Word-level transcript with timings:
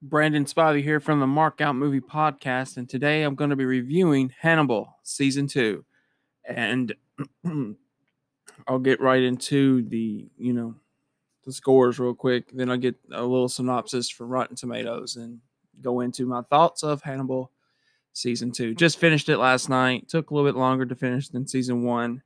Brandon 0.00 0.44
Spivey 0.44 0.82
here 0.82 1.00
from 1.00 1.18
the 1.18 1.26
Mark 1.26 1.60
Out 1.60 1.74
Movie 1.74 2.00
Podcast, 2.00 2.76
and 2.76 2.88
today 2.88 3.24
I'm 3.24 3.34
going 3.34 3.50
to 3.50 3.56
be 3.56 3.64
reviewing 3.64 4.32
Hannibal 4.38 4.96
Season 5.02 5.48
2. 5.48 5.84
And 6.44 6.94
I'll 8.68 8.78
get 8.78 9.00
right 9.00 9.22
into 9.22 9.82
the, 9.82 10.28
you 10.36 10.52
know, 10.52 10.76
the 11.44 11.52
scores 11.52 11.98
real 11.98 12.14
quick. 12.14 12.52
Then 12.52 12.70
I'll 12.70 12.76
get 12.76 12.94
a 13.10 13.22
little 13.22 13.48
synopsis 13.48 14.08
for 14.08 14.24
Rotten 14.24 14.54
Tomatoes 14.54 15.16
and 15.16 15.40
go 15.80 16.00
into 16.00 16.26
my 16.26 16.42
thoughts 16.42 16.84
of 16.84 17.02
Hannibal 17.02 17.50
Season 18.12 18.52
2. 18.52 18.76
Just 18.76 19.00
finished 19.00 19.28
it 19.28 19.38
last 19.38 19.68
night. 19.68 20.08
Took 20.08 20.30
a 20.30 20.34
little 20.34 20.48
bit 20.48 20.58
longer 20.58 20.86
to 20.86 20.94
finish 20.94 21.28
than 21.28 21.48
Season 21.48 21.82
1. 21.82 22.22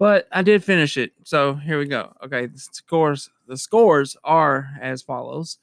But 0.00 0.26
I 0.32 0.42
did 0.42 0.64
finish 0.64 0.96
it. 0.96 1.12
So 1.22 1.54
here 1.54 1.78
we 1.78 1.86
go. 1.86 2.12
Okay, 2.24 2.46
the 2.46 2.58
scores 2.58 3.30
the 3.46 3.56
scores 3.56 4.16
are 4.24 4.68
as 4.80 5.00
follows 5.02 5.58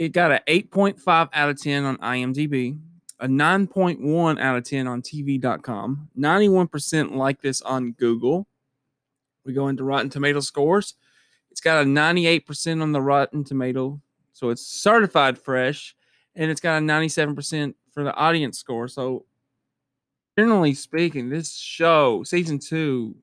it 0.00 0.12
got 0.12 0.32
an 0.32 0.40
8.5 0.48 1.28
out 1.30 1.50
of 1.50 1.60
10 1.60 1.84
on 1.84 1.98
IMDb, 1.98 2.80
a 3.20 3.28
9.1 3.28 4.40
out 4.40 4.56
of 4.56 4.64
10 4.64 4.86
on 4.86 5.02
TV.com, 5.02 6.08
91% 6.18 7.14
like 7.14 7.42
this 7.42 7.60
on 7.60 7.92
Google. 7.92 8.46
We 9.44 9.52
go 9.52 9.68
into 9.68 9.84
Rotten 9.84 10.08
Tomato 10.08 10.40
scores. 10.40 10.94
It's 11.50 11.60
got 11.60 11.82
a 11.82 11.84
98% 11.84 12.80
on 12.80 12.92
the 12.92 13.02
Rotten 13.02 13.44
Tomato, 13.44 14.00
so 14.32 14.48
it's 14.48 14.66
certified 14.66 15.36
fresh, 15.36 15.94
and 16.34 16.50
it's 16.50 16.62
got 16.62 16.78
a 16.78 16.80
97% 16.80 17.74
for 17.92 18.02
the 18.02 18.14
audience 18.14 18.58
score. 18.58 18.88
So, 18.88 19.26
generally 20.38 20.72
speaking, 20.72 21.28
this 21.28 21.54
show, 21.54 22.22
season 22.22 22.58
two, 22.58 23.16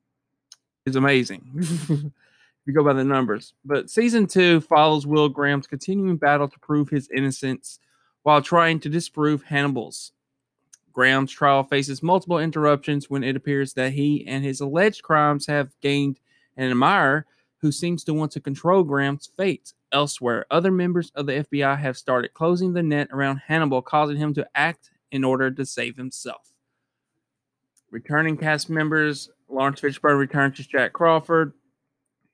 is 0.86 0.96
amazing. 0.96 2.14
you 2.68 2.74
go 2.74 2.84
by 2.84 2.94
the 2.94 3.04
numbers. 3.04 3.54
But 3.66 3.90
season 3.90 4.28
two 4.28 4.62
follows 4.62 5.08
Will 5.08 5.30
Graham's 5.30 5.68
continuing 5.68 6.18
battle 6.18 6.48
to 6.48 6.60
prove 6.60 6.90
his 6.90 7.10
innocence 7.16 7.80
while 8.24 8.42
trying 8.42 8.80
to 8.82 8.90
disprove 8.90 9.44
Hannibal's. 9.44 10.12
Graham's 10.92 11.32
trial 11.32 11.64
faces 11.64 12.02
multiple 12.02 12.40
interruptions 12.40 13.10
when 13.10 13.24
it 13.24 13.36
appears 13.36 13.74
that 13.74 13.94
he 13.94 14.26
and 14.28 14.44
his 14.44 14.62
alleged 14.62 15.04
crimes 15.04 15.46
have 15.46 15.72
gained 15.80 16.20
an 16.58 16.70
admirer 16.70 17.26
who 17.60 17.72
seems 17.72 18.04
to 18.04 18.14
want 18.14 18.32
to 18.32 18.40
control 18.40 18.84
Graham's 18.84 19.30
fate. 19.38 19.74
Elsewhere, 19.92 20.46
other 20.52 20.72
members 20.72 21.12
of 21.16 21.26
the 21.26 21.46
FBI 21.46 21.78
have 21.78 21.98
started 21.98 22.34
closing 22.34 22.74
the 22.74 22.84
net 22.84 23.08
around 23.12 23.42
Hannibal, 23.48 23.82
causing 23.82 24.18
him 24.18 24.34
to 24.34 24.48
act 24.56 24.90
in 25.12 25.24
order 25.24 25.50
to 25.52 25.66
save 25.66 25.96
himself. 25.96 26.52
Returning 27.90 28.36
cast 28.36 28.70
members 28.70 29.30
Laurence 29.50 29.80
Fishburne 29.80 30.20
returns 30.20 30.60
as 30.60 30.68
Jack 30.68 30.94
Crawford, 30.94 31.54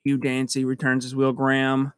Hugh 0.03 0.17
Dancy 0.17 0.65
returns 0.65 1.05
as 1.05 1.15
Will 1.15 1.31
Graham. 1.31 1.93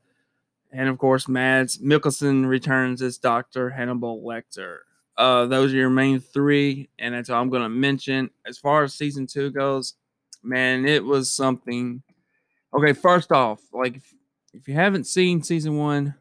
And 0.71 0.89
of 0.89 0.97
course, 0.97 1.27
Mads 1.27 1.77
Mikkelsen 1.77 2.47
returns 2.47 3.01
as 3.01 3.17
Dr. 3.17 3.69
Hannibal 3.69 4.21
Lecter. 4.21 4.79
Uh, 5.17 5.45
those 5.45 5.73
are 5.73 5.77
your 5.77 5.89
main 5.89 6.19
three, 6.19 6.89
and 6.99 7.15
that's 7.15 7.29
all 7.29 7.41
I'm 7.41 7.49
going 7.49 7.63
to 7.63 7.69
mention. 7.69 8.29
As 8.45 8.57
far 8.57 8.83
as 8.83 8.93
season 8.93 9.27
two 9.27 9.49
goes, 9.51 9.93
man, 10.43 10.85
it 10.85 11.03
was 11.03 11.31
something. 11.31 12.03
Okay, 12.77 12.91
first 12.91 13.31
off, 13.31 13.61
like 13.71 13.95
if, 13.95 14.13
if 14.53 14.67
you 14.67 14.73
haven't 14.73 15.05
seen 15.05 15.41
season 15.41 15.77
one, 15.77 16.15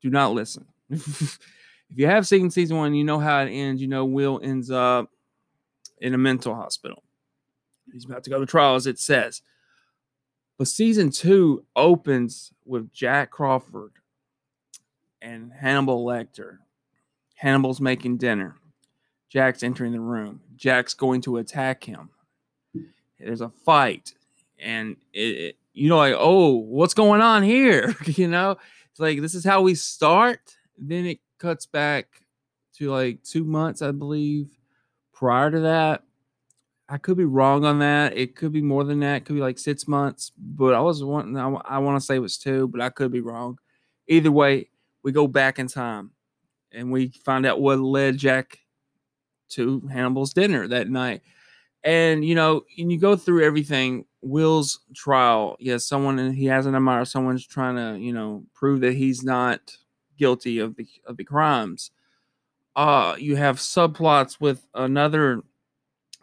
do 0.00 0.10
not 0.10 0.32
listen. 0.32 0.66
if 0.90 1.38
you 1.94 2.06
have 2.06 2.26
seen 2.26 2.50
season 2.50 2.76
one, 2.76 2.94
you 2.94 3.04
know 3.04 3.20
how 3.20 3.42
it 3.42 3.50
ends. 3.50 3.80
You 3.80 3.86
know, 3.86 4.04
Will 4.04 4.40
ends 4.42 4.70
up 4.70 5.10
in 6.00 6.14
a 6.14 6.18
mental 6.18 6.56
hospital. 6.56 7.04
He's 7.92 8.04
about 8.04 8.24
to 8.24 8.30
go 8.30 8.40
to 8.40 8.46
trial, 8.46 8.74
as 8.74 8.88
it 8.88 8.98
says. 8.98 9.42
But 10.58 10.68
season 10.68 11.10
two 11.10 11.64
opens 11.74 12.52
with 12.64 12.92
Jack 12.92 13.30
Crawford 13.30 13.92
and 15.20 15.52
Hannibal 15.52 16.04
Lecter. 16.04 16.58
Hannibal's 17.36 17.80
making 17.80 18.18
dinner. 18.18 18.56
Jack's 19.28 19.62
entering 19.62 19.92
the 19.92 20.00
room. 20.00 20.40
Jack's 20.56 20.94
going 20.94 21.22
to 21.22 21.38
attack 21.38 21.84
him. 21.84 22.10
There's 23.18 23.40
a 23.40 23.48
fight, 23.48 24.14
and 24.60 24.96
it, 25.12 25.20
it, 25.20 25.56
you 25.72 25.88
know, 25.88 25.96
like, 25.96 26.14
oh, 26.16 26.56
what's 26.56 26.94
going 26.94 27.20
on 27.20 27.42
here? 27.42 27.94
you 28.04 28.28
know, 28.28 28.56
it's 28.90 29.00
like 29.00 29.20
this 29.20 29.34
is 29.34 29.44
how 29.44 29.62
we 29.62 29.74
start. 29.74 30.56
Then 30.76 31.06
it 31.06 31.20
cuts 31.38 31.66
back 31.66 32.06
to 32.78 32.90
like 32.90 33.22
two 33.22 33.44
months, 33.44 33.80
I 33.80 33.92
believe, 33.92 34.50
prior 35.12 35.50
to 35.50 35.60
that, 35.60 36.02
I 36.88 36.98
could 36.98 37.16
be 37.16 37.24
wrong 37.24 37.64
on 37.64 37.78
that. 37.78 38.16
It 38.16 38.36
could 38.36 38.52
be 38.52 38.62
more 38.62 38.84
than 38.84 39.00
that. 39.00 39.16
It 39.16 39.24
could 39.24 39.36
be 39.36 39.40
like 39.40 39.58
six 39.58 39.88
months, 39.88 40.32
but 40.36 40.74
I 40.74 40.80
was 40.80 41.02
wanting. 41.02 41.36
I, 41.36 41.48
I 41.64 41.78
want 41.78 42.00
to 42.00 42.04
say 42.04 42.16
it 42.16 42.20
was 42.20 42.36
two, 42.36 42.68
but 42.68 42.80
I 42.80 42.90
could 42.90 43.10
be 43.10 43.20
wrong. 43.20 43.58
Either 44.08 44.30
way, 44.30 44.68
we 45.02 45.12
go 45.12 45.26
back 45.26 45.58
in 45.58 45.68
time, 45.68 46.10
and 46.72 46.92
we 46.92 47.08
find 47.24 47.46
out 47.46 47.60
what 47.60 47.78
led 47.78 48.18
Jack 48.18 48.58
to 49.50 49.80
Hannibal's 49.92 50.32
dinner 50.32 50.66
that 50.68 50.88
night. 50.88 51.22
And 51.84 52.24
you 52.24 52.34
know, 52.34 52.64
and 52.78 52.92
you 52.92 52.98
go 52.98 53.16
through 53.16 53.44
everything. 53.44 54.04
Will's 54.20 54.80
trial. 54.94 55.56
Yes, 55.58 55.86
someone 55.86 56.32
he 56.32 56.46
has 56.46 56.66
an 56.66 56.74
admirer. 56.74 57.04
Someone's 57.04 57.46
trying 57.46 57.76
to 57.76 57.98
you 57.98 58.12
know 58.12 58.44
prove 58.54 58.80
that 58.80 58.94
he's 58.94 59.22
not 59.22 59.76
guilty 60.18 60.58
of 60.58 60.76
the 60.76 60.86
of 61.06 61.16
the 61.16 61.24
crimes. 61.24 61.90
Uh, 62.76 63.16
you 63.18 63.36
have 63.36 63.56
subplots 63.56 64.40
with 64.40 64.66
another 64.74 65.42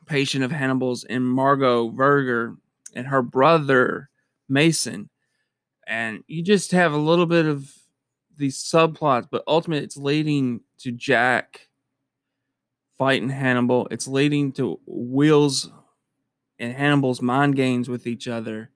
patient 0.09 0.43
of 0.43 0.51
Hannibal's 0.51 1.03
and 1.03 1.25
Margot 1.25 1.89
Verger 1.89 2.57
and 2.95 3.07
her 3.07 3.21
brother 3.21 4.09
Mason. 4.49 5.09
And 5.87 6.23
you 6.27 6.43
just 6.43 6.71
have 6.71 6.93
a 6.93 6.97
little 6.97 7.25
bit 7.25 7.45
of 7.45 7.71
these 8.37 8.57
subplots, 8.57 9.27
but 9.31 9.43
ultimately 9.47 9.83
it's 9.83 9.97
leading 9.97 10.61
to 10.79 10.91
Jack 10.91 11.67
fighting 12.97 13.29
Hannibal. 13.29 13.87
It's 13.91 14.07
leading 14.07 14.51
to 14.53 14.79
Will's 14.85 15.69
and 16.57 16.73
Hannibal's 16.73 17.21
mind 17.21 17.55
games 17.55 17.87
with 17.87 18.05
each 18.05 18.27
other 18.27 18.69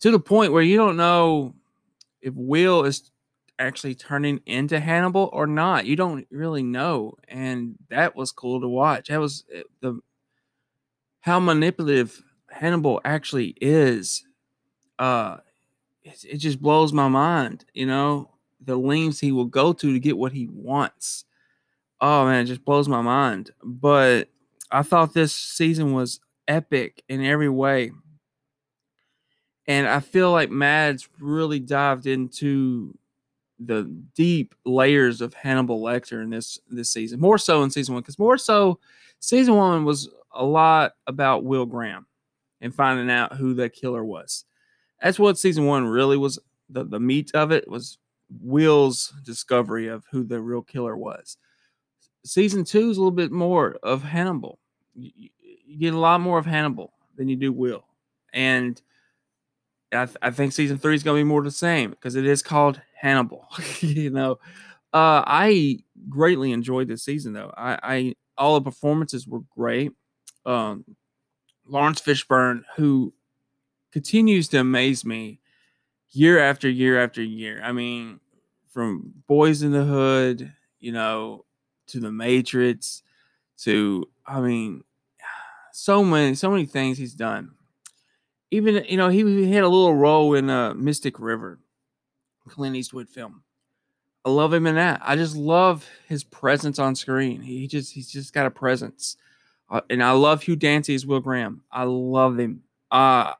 to 0.00 0.10
the 0.10 0.18
point 0.18 0.52
where 0.52 0.62
you 0.62 0.76
don't 0.76 0.96
know 0.96 1.54
if 2.20 2.32
Will 2.34 2.84
is 2.84 3.10
actually 3.58 3.94
turning 3.94 4.40
into 4.46 4.80
Hannibal 4.80 5.30
or 5.32 5.46
not. 5.46 5.86
You 5.86 5.96
don't 5.96 6.26
really 6.30 6.62
know. 6.62 7.14
And 7.28 7.76
that 7.90 8.16
was 8.16 8.32
cool 8.32 8.60
to 8.60 8.68
watch. 8.68 9.08
That 9.08 9.20
was 9.20 9.44
eh, 9.54 9.62
the 9.80 10.00
how 11.24 11.40
manipulative 11.40 12.22
Hannibal 12.50 13.00
actually 13.02 13.54
is. 13.58 14.26
Uh, 14.98 15.38
it, 16.02 16.22
it 16.32 16.36
just 16.36 16.60
blows 16.60 16.92
my 16.92 17.08
mind. 17.08 17.64
You 17.72 17.86
know 17.86 18.28
the 18.60 18.76
lengths 18.76 19.20
he 19.20 19.32
will 19.32 19.46
go 19.46 19.72
to 19.72 19.92
to 19.92 19.98
get 19.98 20.18
what 20.18 20.32
he 20.32 20.48
wants. 20.52 21.24
Oh 21.98 22.26
man, 22.26 22.42
it 22.42 22.48
just 22.48 22.62
blows 22.62 22.88
my 22.88 23.00
mind. 23.00 23.52
But 23.62 24.28
I 24.70 24.82
thought 24.82 25.14
this 25.14 25.34
season 25.34 25.94
was 25.94 26.20
epic 26.46 27.02
in 27.08 27.24
every 27.24 27.48
way. 27.48 27.92
And 29.66 29.88
I 29.88 30.00
feel 30.00 30.30
like 30.30 30.50
Mads 30.50 31.08
really 31.18 31.58
dived 31.58 32.06
into 32.06 32.98
the 33.58 33.84
deep 34.14 34.54
layers 34.66 35.22
of 35.22 35.32
Hannibal 35.32 35.80
Lecter 35.80 36.22
in 36.22 36.28
this 36.28 36.58
this 36.68 36.90
season, 36.90 37.18
more 37.18 37.38
so 37.38 37.62
in 37.62 37.70
season 37.70 37.94
one, 37.94 38.02
because 38.02 38.18
more 38.18 38.36
so 38.36 38.78
season 39.20 39.54
one 39.54 39.86
was 39.86 40.10
a 40.34 40.44
lot 40.44 40.92
about 41.06 41.44
Will 41.44 41.66
Graham 41.66 42.06
and 42.60 42.74
finding 42.74 43.10
out 43.10 43.36
who 43.36 43.54
the 43.54 43.68
killer 43.68 44.04
was. 44.04 44.44
That's 45.02 45.18
what 45.18 45.38
season 45.38 45.66
one 45.66 45.86
really 45.86 46.16
was. 46.16 46.38
The, 46.70 46.84
the 46.84 47.00
meat 47.00 47.30
of 47.34 47.52
it 47.52 47.68
was 47.68 47.98
Will's 48.40 49.12
discovery 49.24 49.86
of 49.88 50.04
who 50.10 50.24
the 50.24 50.40
real 50.40 50.62
killer 50.62 50.96
was. 50.96 51.36
Season 52.24 52.64
two 52.64 52.90
is 52.90 52.96
a 52.96 53.00
little 53.00 53.10
bit 53.10 53.30
more 53.30 53.76
of 53.82 54.02
Hannibal. 54.02 54.58
You, 54.94 55.28
you 55.66 55.78
get 55.78 55.94
a 55.94 55.98
lot 55.98 56.20
more 56.20 56.38
of 56.38 56.46
Hannibal 56.46 56.92
than 57.16 57.28
you 57.28 57.36
do 57.36 57.52
Will. 57.52 57.84
And 58.32 58.80
I, 59.92 60.06
th- 60.06 60.16
I 60.22 60.30
think 60.30 60.52
season 60.52 60.78
three 60.78 60.94
is 60.94 61.02
going 61.02 61.20
to 61.20 61.24
be 61.24 61.28
more 61.28 61.42
the 61.42 61.50
same 61.50 61.90
because 61.90 62.14
it 62.14 62.24
is 62.24 62.42
called 62.42 62.80
Hannibal. 62.98 63.46
you 63.80 64.10
know, 64.10 64.32
uh, 64.92 65.22
I 65.26 65.80
greatly 66.08 66.52
enjoyed 66.52 66.88
this 66.88 67.04
season 67.04 67.32
though. 67.32 67.52
I, 67.56 67.78
I 67.82 68.14
all 68.36 68.54
the 68.54 68.70
performances 68.70 69.28
were 69.28 69.40
great 69.54 69.92
um, 70.46 70.84
Laurence 71.66 72.00
Fishburne, 72.00 72.62
who 72.76 73.12
continues 73.92 74.48
to 74.48 74.58
amaze 74.58 75.04
me 75.04 75.40
year 76.10 76.38
after 76.38 76.68
year 76.68 77.02
after 77.02 77.22
year. 77.22 77.60
I 77.62 77.72
mean, 77.72 78.20
from 78.70 79.12
Boys 79.26 79.62
in 79.62 79.72
the 79.72 79.84
Hood, 79.84 80.52
you 80.80 80.92
know, 80.92 81.44
to 81.88 82.00
The 82.00 82.12
Matrix, 82.12 83.02
to 83.58 84.08
I 84.26 84.40
mean, 84.40 84.84
so 85.72 86.04
many, 86.04 86.34
so 86.34 86.50
many 86.50 86.66
things 86.66 86.98
he's 86.98 87.14
done. 87.14 87.52
Even 88.50 88.84
you 88.88 88.96
know, 88.96 89.08
he, 89.08 89.22
he 89.22 89.52
had 89.52 89.64
a 89.64 89.68
little 89.68 89.94
role 89.94 90.34
in 90.34 90.48
uh, 90.48 90.74
Mystic 90.74 91.18
River, 91.18 91.58
Clint 92.48 92.76
Eastwood 92.76 93.08
film. 93.08 93.42
I 94.24 94.30
love 94.30 94.54
him 94.54 94.66
in 94.66 94.76
that. 94.76 95.00
I 95.04 95.16
just 95.16 95.36
love 95.36 95.86
his 96.08 96.24
presence 96.24 96.78
on 96.78 96.94
screen. 96.94 97.42
He 97.42 97.66
just 97.66 97.92
he's 97.92 98.10
just 98.10 98.32
got 98.32 98.46
a 98.46 98.50
presence. 98.50 99.16
Uh, 99.74 99.80
and 99.90 100.04
I 100.04 100.12
love 100.12 100.40
Hugh 100.44 100.54
Dancy 100.54 100.94
as 100.94 101.04
Will 101.04 101.18
Graham. 101.18 101.62
I 101.68 101.82
love 101.82 102.38
him. 102.38 102.62
Uh, 102.92 103.32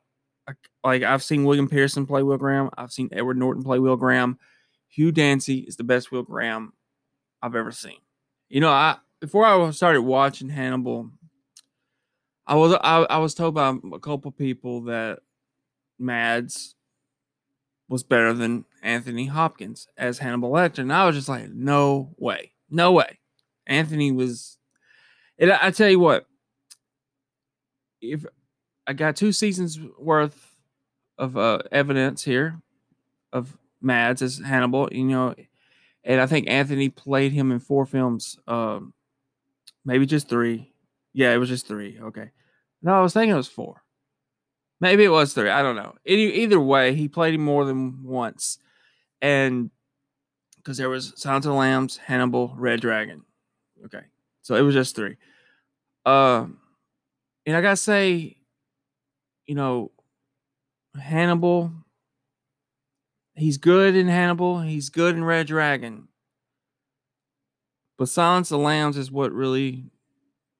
like 0.82 1.04
I've 1.04 1.22
seen 1.22 1.44
William 1.44 1.68
Petersen 1.68 2.06
play 2.06 2.24
Will 2.24 2.38
Graham. 2.38 2.70
I've 2.76 2.90
seen 2.90 3.08
Edward 3.12 3.38
Norton 3.38 3.62
play 3.62 3.78
Will 3.78 3.94
Graham. 3.94 4.40
Hugh 4.88 5.12
Dancy 5.12 5.58
is 5.58 5.76
the 5.76 5.84
best 5.84 6.10
Will 6.10 6.24
Graham 6.24 6.72
I've 7.40 7.54
ever 7.54 7.70
seen. 7.70 7.98
You 8.48 8.60
know, 8.60 8.70
I 8.70 8.96
before 9.20 9.46
I 9.46 9.70
started 9.70 10.02
watching 10.02 10.48
Hannibal, 10.48 11.08
I 12.48 12.56
was 12.56 12.76
I, 12.82 13.04
I 13.04 13.18
was 13.18 13.34
told 13.34 13.54
by 13.54 13.72
a 13.92 14.00
couple 14.00 14.32
people 14.32 14.80
that 14.82 15.20
Mads 16.00 16.74
was 17.88 18.02
better 18.02 18.32
than 18.32 18.64
Anthony 18.82 19.26
Hopkins 19.26 19.86
as 19.96 20.18
Hannibal 20.18 20.50
Lecter, 20.50 20.80
and 20.80 20.92
I 20.92 21.06
was 21.06 21.14
just 21.14 21.28
like, 21.28 21.48
no 21.50 22.12
way, 22.18 22.50
no 22.68 22.90
way. 22.90 23.20
Anthony 23.68 24.10
was. 24.10 24.58
And 25.38 25.52
I, 25.52 25.58
I 25.62 25.70
tell 25.70 25.88
you 25.88 25.98
what, 25.98 26.26
if 28.00 28.24
I 28.86 28.92
got 28.92 29.16
two 29.16 29.32
seasons 29.32 29.78
worth 29.98 30.54
of 31.18 31.36
uh, 31.36 31.60
evidence 31.72 32.24
here 32.24 32.60
of 33.32 33.56
Mads 33.80 34.22
as 34.22 34.38
Hannibal, 34.38 34.88
you 34.92 35.04
know, 35.04 35.34
and 36.04 36.20
I 36.20 36.26
think 36.26 36.48
Anthony 36.48 36.88
played 36.88 37.32
him 37.32 37.50
in 37.50 37.58
four 37.60 37.86
films, 37.86 38.38
um, 38.46 38.92
maybe 39.84 40.06
just 40.06 40.28
three. 40.28 40.72
Yeah, 41.12 41.32
it 41.32 41.38
was 41.38 41.48
just 41.48 41.66
three. 41.66 41.98
Okay, 42.00 42.30
no, 42.82 42.94
I 42.94 43.00
was 43.00 43.12
thinking 43.12 43.32
it 43.32 43.36
was 43.36 43.48
four. 43.48 43.82
Maybe 44.80 45.04
it 45.04 45.08
was 45.08 45.32
three. 45.32 45.48
I 45.48 45.62
don't 45.62 45.76
know. 45.76 45.94
Any, 46.04 46.24
either 46.24 46.60
way, 46.60 46.94
he 46.94 47.08
played 47.08 47.34
him 47.34 47.44
more 47.44 47.64
than 47.64 48.02
once, 48.02 48.58
and 49.22 49.70
because 50.56 50.76
there 50.76 50.90
was 50.90 51.12
Silence 51.16 51.46
of 51.46 51.52
the 51.52 51.58
Lambs, 51.58 51.96
Hannibal, 51.96 52.54
Red 52.56 52.80
Dragon. 52.80 53.22
Okay, 53.86 54.02
so 54.44 54.54
it 54.54 54.60
was 54.60 54.74
just 54.74 54.94
three. 54.94 55.16
Um, 56.04 56.58
and 57.46 57.56
I 57.56 57.62
gotta 57.62 57.76
say, 57.76 58.36
you 59.46 59.54
know, 59.54 59.90
Hannibal. 61.00 61.72
He's 63.34 63.56
good 63.56 63.96
in 63.96 64.06
Hannibal. 64.06 64.60
He's 64.60 64.90
good 64.90 65.16
in 65.16 65.24
Red 65.24 65.46
Dragon. 65.46 66.08
But 67.96 68.10
Silence 68.10 68.52
of 68.52 68.60
Lambs 68.60 68.98
is 68.98 69.10
what 69.10 69.32
really 69.32 69.84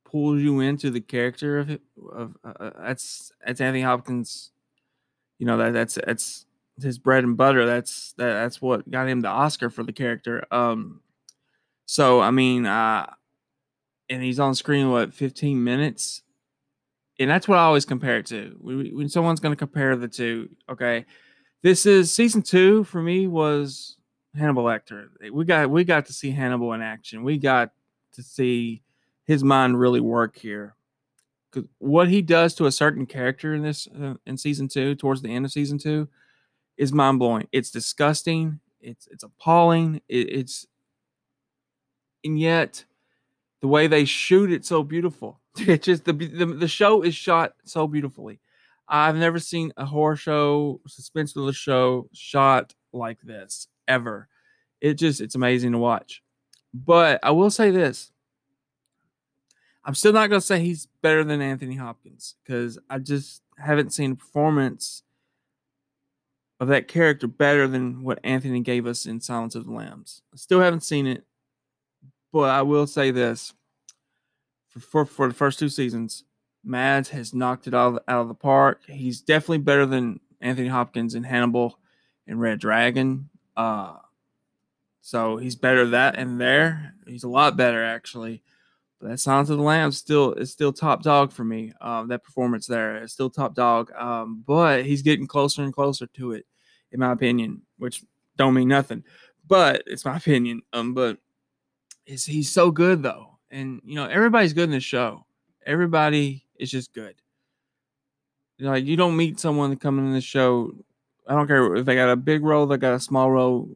pulls 0.07 0.41
you 0.41 0.61
into 0.61 0.91
the 0.91 1.01
character 1.01 1.59
of. 1.59 1.79
Of 2.11 2.37
uh, 2.43 2.53
uh, 2.59 2.71
that's 2.85 3.33
that's 3.45 3.61
Anthony 3.61 3.83
Hopkins. 3.83 4.51
You 5.39 5.47
know 5.47 5.59
that 5.59 5.75
that's 5.75 5.99
that's 6.07 6.47
his 6.81 6.99
bread 6.99 7.23
and 7.23 7.37
butter. 7.37 7.67
That's 7.67 8.15
that, 8.17 8.33
that's 8.33 8.63
what 8.63 8.91
got 8.91 9.09
him 9.09 9.21
the 9.21 9.29
Oscar 9.29 9.69
for 9.69 9.83
the 9.83 9.93
character. 9.93 10.47
Um, 10.51 11.03
so 11.85 12.23
I 12.23 12.31
mean, 12.31 12.65
uh, 12.65 13.13
and 14.09 14.23
he's 14.23 14.41
on 14.41 14.55
screen 14.55 14.91
what 14.91 15.13
15 15.13 15.63
minutes, 15.63 16.23
and 17.19 17.31
that's 17.31 17.49
what 17.49 17.59
I 17.59 17.63
always 17.63 17.85
compare 17.85 18.19
it 18.19 18.27
to. 18.27 18.57
When 18.61 19.09
someone's 19.09 19.41
going 19.41 19.53
to 19.53 19.59
compare 19.59 19.97
the 19.97 20.09
two, 20.09 20.51
okay, 20.69 21.07
this 21.63 21.87
is 21.87 22.13
season 22.13 22.43
two 22.43 22.85
for 22.85 23.01
me 23.01 23.27
was 23.27 23.97
Hannibal 24.37 24.65
Lecter. 24.65 25.09
We 25.33 25.45
got 25.45 25.71
we 25.71 25.85
got 25.85 26.07
to 26.07 26.13
see 26.13 26.31
Hannibal 26.31 26.73
in 26.73 26.83
action. 26.83 27.23
We 27.23 27.39
got 27.39 27.71
to 28.13 28.23
see 28.23 28.83
his 29.25 29.43
mind 29.43 29.79
really 29.79 30.01
work 30.01 30.37
here. 30.37 30.77
Cause 31.53 31.65
what 31.79 32.09
he 32.09 32.21
does 32.21 32.55
to 32.57 32.67
a 32.67 32.73
certain 32.73 33.07
character 33.07 33.55
in 33.55 33.63
this 33.63 33.87
uh, 33.87 34.15
in 34.27 34.37
season 34.37 34.69
two, 34.69 34.95
towards 34.95 35.23
the 35.23 35.33
end 35.35 35.45
of 35.45 35.53
season 35.53 35.79
two, 35.79 36.09
is 36.77 36.93
mind 36.93 37.19
blowing. 37.19 37.49
It's 37.53 37.71
disgusting. 37.71 38.61
It's 38.81 39.07
it's 39.11 39.25
appalling. 39.25 40.03
It, 40.09 40.33
it's 40.33 40.67
and 42.25 42.39
yet 42.39 42.85
the 43.65 43.69
way 43.69 43.87
they 43.87 44.05
shoot 44.05 44.53
it 44.53 44.63
so 44.63 44.83
beautiful. 44.83 45.41
It's 45.57 45.87
just 45.87 46.05
the, 46.05 46.13
the 46.13 46.45
the 46.45 46.69
show 46.69 47.01
is 47.01 47.15
shot 47.15 47.55
so 47.65 47.89
beautifully. 47.89 48.41
I've 48.87 49.17
never 49.17 49.39
seen 49.39 49.73
a 49.79 49.87
horror 49.87 50.17
show, 50.17 50.83
suspense 50.87 51.35
show 51.53 52.11
shot 52.13 52.75
like 52.93 53.23
this 53.23 53.69
ever. 53.89 54.29
It 54.83 54.95
just 54.95 55.23
it's 55.23 55.35
amazing 55.35 55.73
to 55.73 55.79
watch. 55.79 56.23
But 56.75 57.21
I 57.23 57.31
will 57.31 57.51
say 57.51 57.71
this: 57.71 58.13
I'm 59.83 59.95
still 59.95 60.13
not 60.13 60.29
going 60.29 60.43
to 60.43 60.47
say 60.47 60.61
he's 60.61 60.87
better 61.01 61.25
than 61.25 61.41
Anthony 61.41 61.77
Hopkins 61.77 62.35
because 62.45 62.79
I 62.91 62.99
just 62.99 63.41
haven't 63.57 63.95
seen 63.95 64.13
a 64.13 64.17
performance 64.17 65.05
of 66.61 66.69
that 66.69 66.87
character 66.87 67.29
better 67.29 67.67
than 67.67 68.03
what 68.03 68.19
Anthony 68.25 68.61
gave 68.61 68.87
us 68.87 69.07
in 69.07 69.23
Silence 69.23 69.55
of 69.55 69.65
the 69.65 69.73
Lambs. 69.73 70.21
I 70.35 70.37
still 70.37 70.61
haven't 70.61 70.83
seen 70.83 71.07
it, 71.07 71.25
but 72.35 72.51
I 72.51 72.63
will 72.63 72.89
say 72.89 73.13
this 73.13 73.55
for, 74.67 74.81
for, 74.81 75.07
for 75.07 75.29
the 75.29 75.35
first 75.35 75.61
two 75.61 75.69
seasons, 75.69 76.25
Mads 76.65 77.11
has 77.11 77.33
knocked 77.33 77.69
it 77.69 77.75
out 77.75 77.95
of, 77.95 77.99
out 78.09 78.23
of 78.23 78.29
the 78.29 78.35
park. 78.35 78.81
He's 78.89 79.21
definitely 79.21 79.59
better 79.59 79.87
than 79.87 80.19
Anthony 80.41 80.67
Hopkins 80.67 81.15
in 81.15 81.23
Hannibal 81.23 81.79
and 82.27 82.41
Red 82.41 82.59
Dragon. 82.59 83.31
Uh, 83.57 83.99
so 85.01 85.37
he's 85.37 85.55
better 85.55 85.87
that 85.91 86.17
and 86.17 86.41
there. 86.41 86.95
He's 87.07 87.23
a 87.23 87.29
lot 87.29 87.57
better 87.57 87.85
actually 87.85 88.43
But 89.01 89.11
that 89.11 89.21
Silence 89.21 89.51
of 89.51 89.59
the 89.59 89.63
Lambs 89.63 89.97
still 89.97 90.33
is 90.33 90.51
still 90.51 90.73
top 90.73 91.05
dog 91.05 91.31
for 91.31 91.45
me. 91.45 91.73
Um, 91.81 92.09
that 92.09 92.25
performance 92.25 92.67
there 92.67 93.01
is 93.01 93.13
still 93.13 93.31
top 93.31 93.55
dog. 93.55 93.93
Um, 93.93 94.43
but 94.45 94.85
he's 94.85 95.03
getting 95.03 95.29
closer 95.29 95.63
and 95.63 95.73
closer 95.73 96.09
to 96.09 96.33
it, 96.33 96.47
in 96.91 96.99
my 96.99 97.13
opinion, 97.13 97.63
which 97.79 98.03
don't 98.37 98.55
mean 98.55 98.67
nothing. 98.67 99.05
But 99.47 99.85
it's 99.87 100.05
my 100.05 100.17
opinion. 100.17 100.63
Um, 100.73 100.95
but 100.95 101.19
is 102.07 102.25
he's 102.25 102.51
so 102.51 102.71
good 102.71 103.03
though, 103.03 103.39
and 103.51 103.81
you 103.85 103.95
know 103.95 104.07
everybody's 104.07 104.53
good 104.53 104.65
in 104.65 104.71
the 104.71 104.81
show. 104.81 105.25
Everybody 105.67 106.45
is 106.59 106.71
just 106.71 106.93
good. 106.93 107.15
Like 108.59 108.85
you 108.85 108.97
don't 108.97 109.17
meet 109.17 109.41
someone 109.41 109.77
coming 109.77 110.07
in 110.07 110.13
the 110.13 110.21
show. 110.21 110.73
I 111.27 111.35
don't 111.35 111.47
care 111.47 111.75
if 111.77 111.87
they 111.87 111.95
got 111.95 112.11
a 112.11 112.17
big 112.17 112.45
role, 112.45 112.67
they 112.67 112.77
got 112.77 112.95
a 112.95 113.01
small 113.01 113.31
role. 113.31 113.69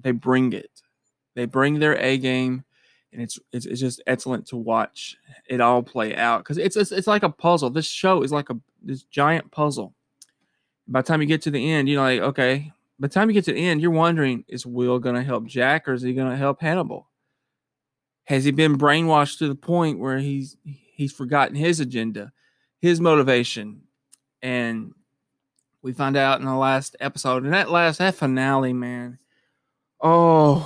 They 0.00 0.12
bring 0.12 0.52
it. 0.52 0.70
They 1.34 1.46
bring 1.46 1.78
their 1.78 1.96
A 1.96 2.18
game 2.18 2.64
and 3.12 3.22
it's 3.22 3.38
it's, 3.52 3.66
it's 3.66 3.80
just 3.80 4.02
excellent 4.06 4.46
to 4.46 4.56
watch 4.56 5.16
it 5.48 5.60
all 5.60 5.82
play 5.82 6.16
out 6.16 6.38
because 6.38 6.58
it's, 6.58 6.76
it's 6.76 6.92
it's 6.92 7.06
like 7.06 7.22
a 7.22 7.30
puzzle. 7.30 7.70
This 7.70 7.86
show 7.86 8.22
is 8.22 8.32
like 8.32 8.50
a 8.50 8.58
this 8.82 9.04
giant 9.04 9.50
puzzle. 9.50 9.94
By 10.88 11.02
the 11.02 11.06
time 11.06 11.20
you 11.20 11.28
get 11.28 11.42
to 11.42 11.50
the 11.50 11.70
end, 11.70 11.88
you're 11.88 12.02
like, 12.02 12.20
okay. 12.20 12.72
By 12.98 13.08
the 13.08 13.14
time 13.14 13.28
you 13.28 13.34
get 13.34 13.44
to 13.46 13.52
the 13.52 13.64
end, 13.64 13.80
you're 13.80 13.90
wondering, 13.90 14.44
is 14.48 14.66
Will 14.66 15.00
to 15.00 15.22
help 15.22 15.46
Jack 15.46 15.88
or 15.88 15.94
is 15.94 16.02
he 16.02 16.14
to 16.14 16.36
help 16.36 16.60
Hannibal? 16.60 17.08
Has 18.24 18.44
he 18.44 18.50
been 18.50 18.78
brainwashed 18.78 19.38
to 19.38 19.48
the 19.48 19.54
point 19.54 19.98
where 19.98 20.18
he's 20.18 20.56
he's 20.64 21.12
forgotten 21.12 21.56
his 21.56 21.80
agenda, 21.80 22.32
his 22.80 23.00
motivation, 23.00 23.82
and 24.40 24.92
we 25.82 25.92
find 25.92 26.16
out 26.16 26.40
in 26.40 26.46
the 26.46 26.54
last 26.54 26.96
episode, 27.00 27.44
and 27.44 27.52
that 27.52 27.70
last 27.70 27.98
that 27.98 28.14
finale, 28.14 28.72
man. 28.72 29.18
Oh, 30.00 30.60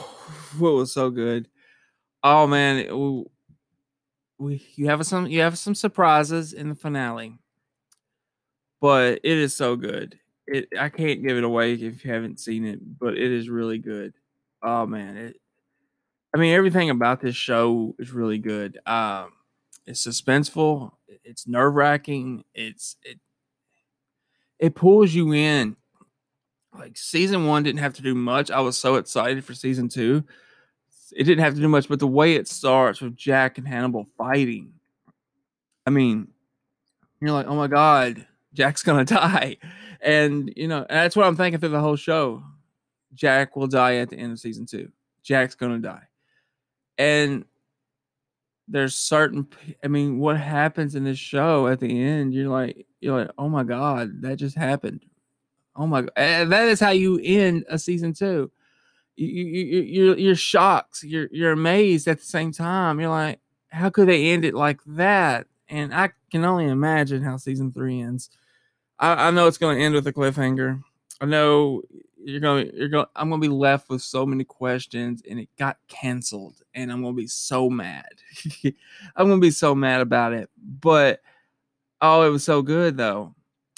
what 0.59 0.75
was 0.75 0.93
so 0.93 1.11
good 1.11 1.49
Oh 2.29 2.49
man, 2.49 3.25
we 4.37 4.61
you 4.75 4.89
have 4.89 5.07
some 5.07 5.29
you 5.29 5.43
have 5.43 5.57
some 5.57 5.77
surprises 5.77 6.53
in 6.53 6.69
the 6.69 6.75
finale, 6.75 7.39
but 8.81 9.21
it 9.23 9.39
is 9.39 9.55
so 9.55 9.77
good. 9.77 10.19
It 10.49 10.67
I 10.77 10.89
can't 10.89 11.23
give 11.23 11.37
it 11.37 11.45
away 11.45 11.75
if 11.75 12.05
you 12.05 12.13
haven't 12.13 12.41
seen 12.41 12.67
it, 12.67 12.81
but 12.99 13.17
it 13.17 13.31
is 13.31 13.49
really 13.49 13.79
good. 13.79 14.13
Oh 14.61 14.87
man, 14.87 15.17
it. 15.17 15.37
I 16.37 16.39
mean, 16.39 16.53
everything 16.53 16.91
about 16.91 17.21
this 17.21 17.35
show 17.35 17.95
is 17.99 18.11
really 18.11 18.39
good. 18.39 18.79
Um, 18.85 19.33
it's 19.87 20.07
suspenseful. 20.07 20.93
It's 21.25 21.47
nerve 21.47 21.75
wracking. 21.75 22.45
It's 22.55 22.97
it. 23.03 23.19
It 24.59 24.75
pulls 24.75 25.15
you 25.15 25.33
in. 25.33 25.77
Like 26.77 26.99
season 26.99 27.47
one 27.47 27.63
didn't 27.63 27.81
have 27.81 27.95
to 27.95 28.03
do 28.03 28.15
much. 28.15 28.51
I 28.51 28.61
was 28.61 28.79
so 28.79 28.97
excited 28.97 29.45
for 29.45 29.55
season 29.55 29.89
two 29.89 30.25
it 31.15 31.25
didn't 31.25 31.45
have 31.45 31.55
to 31.55 31.61
do 31.61 31.69
much, 31.69 31.89
but 31.89 31.99
the 31.99 32.07
way 32.07 32.35
it 32.35 32.49
starts 32.49 33.01
with 33.01 33.17
Jack 33.17 33.59
and 33.59 33.67
Hannibal 33.67 34.07
fighting, 34.17 34.73
I 35.87 35.91
mean, 35.91 36.29
you're 37.21 37.33
like, 37.33 37.47
oh 37.47 37.55
my 37.55 37.69
god, 37.69 38.27
Jack's 38.55 38.83
gonna 38.83 39.05
die, 39.07 39.59
and 40.01 40.53
you 40.57 40.69
know 40.69 40.87
that's 40.89 41.17
what 41.17 41.27
I'm 41.27 41.37
thinking 41.37 41.61
through 41.61 41.71
the 41.71 41.81
whole 41.81 41.97
show. 41.97 42.43
Jack 43.15 43.57
will 43.57 43.67
die 43.67 43.97
at 43.97 44.11
the 44.11 44.17
end 44.17 44.33
of 44.33 44.41
season 44.41 44.67
two. 44.67 44.91
Jack's 45.23 45.55
gonna 45.55 45.79
die, 45.79 46.03
and 46.99 47.45
there's 48.69 48.95
certain. 48.95 49.47
I 49.85 49.89
mean, 49.89 50.19
what 50.19 50.39
happens 50.39 50.95
in 50.95 51.05
this 51.05 51.19
show 51.19 51.69
at 51.69 51.81
the 51.81 52.03
end? 52.03 52.35
You're 52.35 52.51
like, 52.51 52.87
you're 53.01 53.21
like, 53.21 53.31
oh 53.39 53.49
my 53.49 53.65
god, 53.65 54.23
that 54.23 54.37
just 54.37 54.57
happened. 54.57 55.05
Oh 55.77 55.87
my 55.87 56.03
god, 56.03 56.13
and 56.17 56.53
eh, 56.53 56.57
that 56.57 56.69
is 56.69 56.81
how 56.81 56.91
you 56.91 57.21
end 57.23 57.65
a 57.69 57.79
season 57.79 58.13
two 58.13 58.51
you, 59.17 59.45
you 59.45 59.81
you're 59.83 60.19
you're 60.19 60.35
shocked. 60.35 61.03
You're 61.03 61.29
you're 61.33 61.53
amazed 61.53 62.07
at 62.07 62.19
the 62.19 62.25
same 62.25 62.53
time. 62.53 63.01
You're 63.01 63.11
like, 63.11 63.41
how 63.71 63.91
could 63.91 64.09
they 64.09 64.31
end 64.31 64.45
it 64.45 64.55
like 64.55 64.81
that? 64.87 65.47
And 65.69 65.95
I 65.95 66.11
can 66.31 66.45
only 66.45 66.67
imagine 66.67 67.23
how 67.23 67.39
season 67.39 67.73
three 67.73 68.01
ends. 68.01 68.31
I, 68.99 69.29
I 69.29 69.31
know 69.31 69.47
it's 69.47 69.59
going 69.59 69.79
to 69.79 69.85
end 69.85 69.95
with 69.95 70.07
a 70.07 70.13
cliffhanger. 70.13 70.81
I 71.21 71.27
know 71.27 71.83
you're 72.27 72.41
to 72.41 72.77
you're 72.77 72.89
gonna 72.89 73.09
I'm 73.15 73.31
to 73.31 73.39
be 73.39 73.49
left 73.49 73.89
with 73.89 74.03
so 74.03 74.27
many 74.27 74.45
questions, 74.45 75.23
and 75.29 75.39
it 75.39 75.49
got 75.59 75.79
canceled, 75.89 76.61
and 76.75 76.91
I'm 76.91 77.03
to 77.15 77.17
be 77.17 77.29
so 77.29 77.71
mad. 77.71 78.09
I'm 79.17 79.29
to 79.31 79.39
be 79.39 79.53
so 79.53 79.75
mad 79.75 80.01
about 80.01 80.33
it. 80.33 80.51
But 80.59 81.21
oh, 82.01 82.23
it 82.27 82.31
was 82.31 82.43
so 82.45 82.63
good 82.63 82.97
though. 82.97 83.35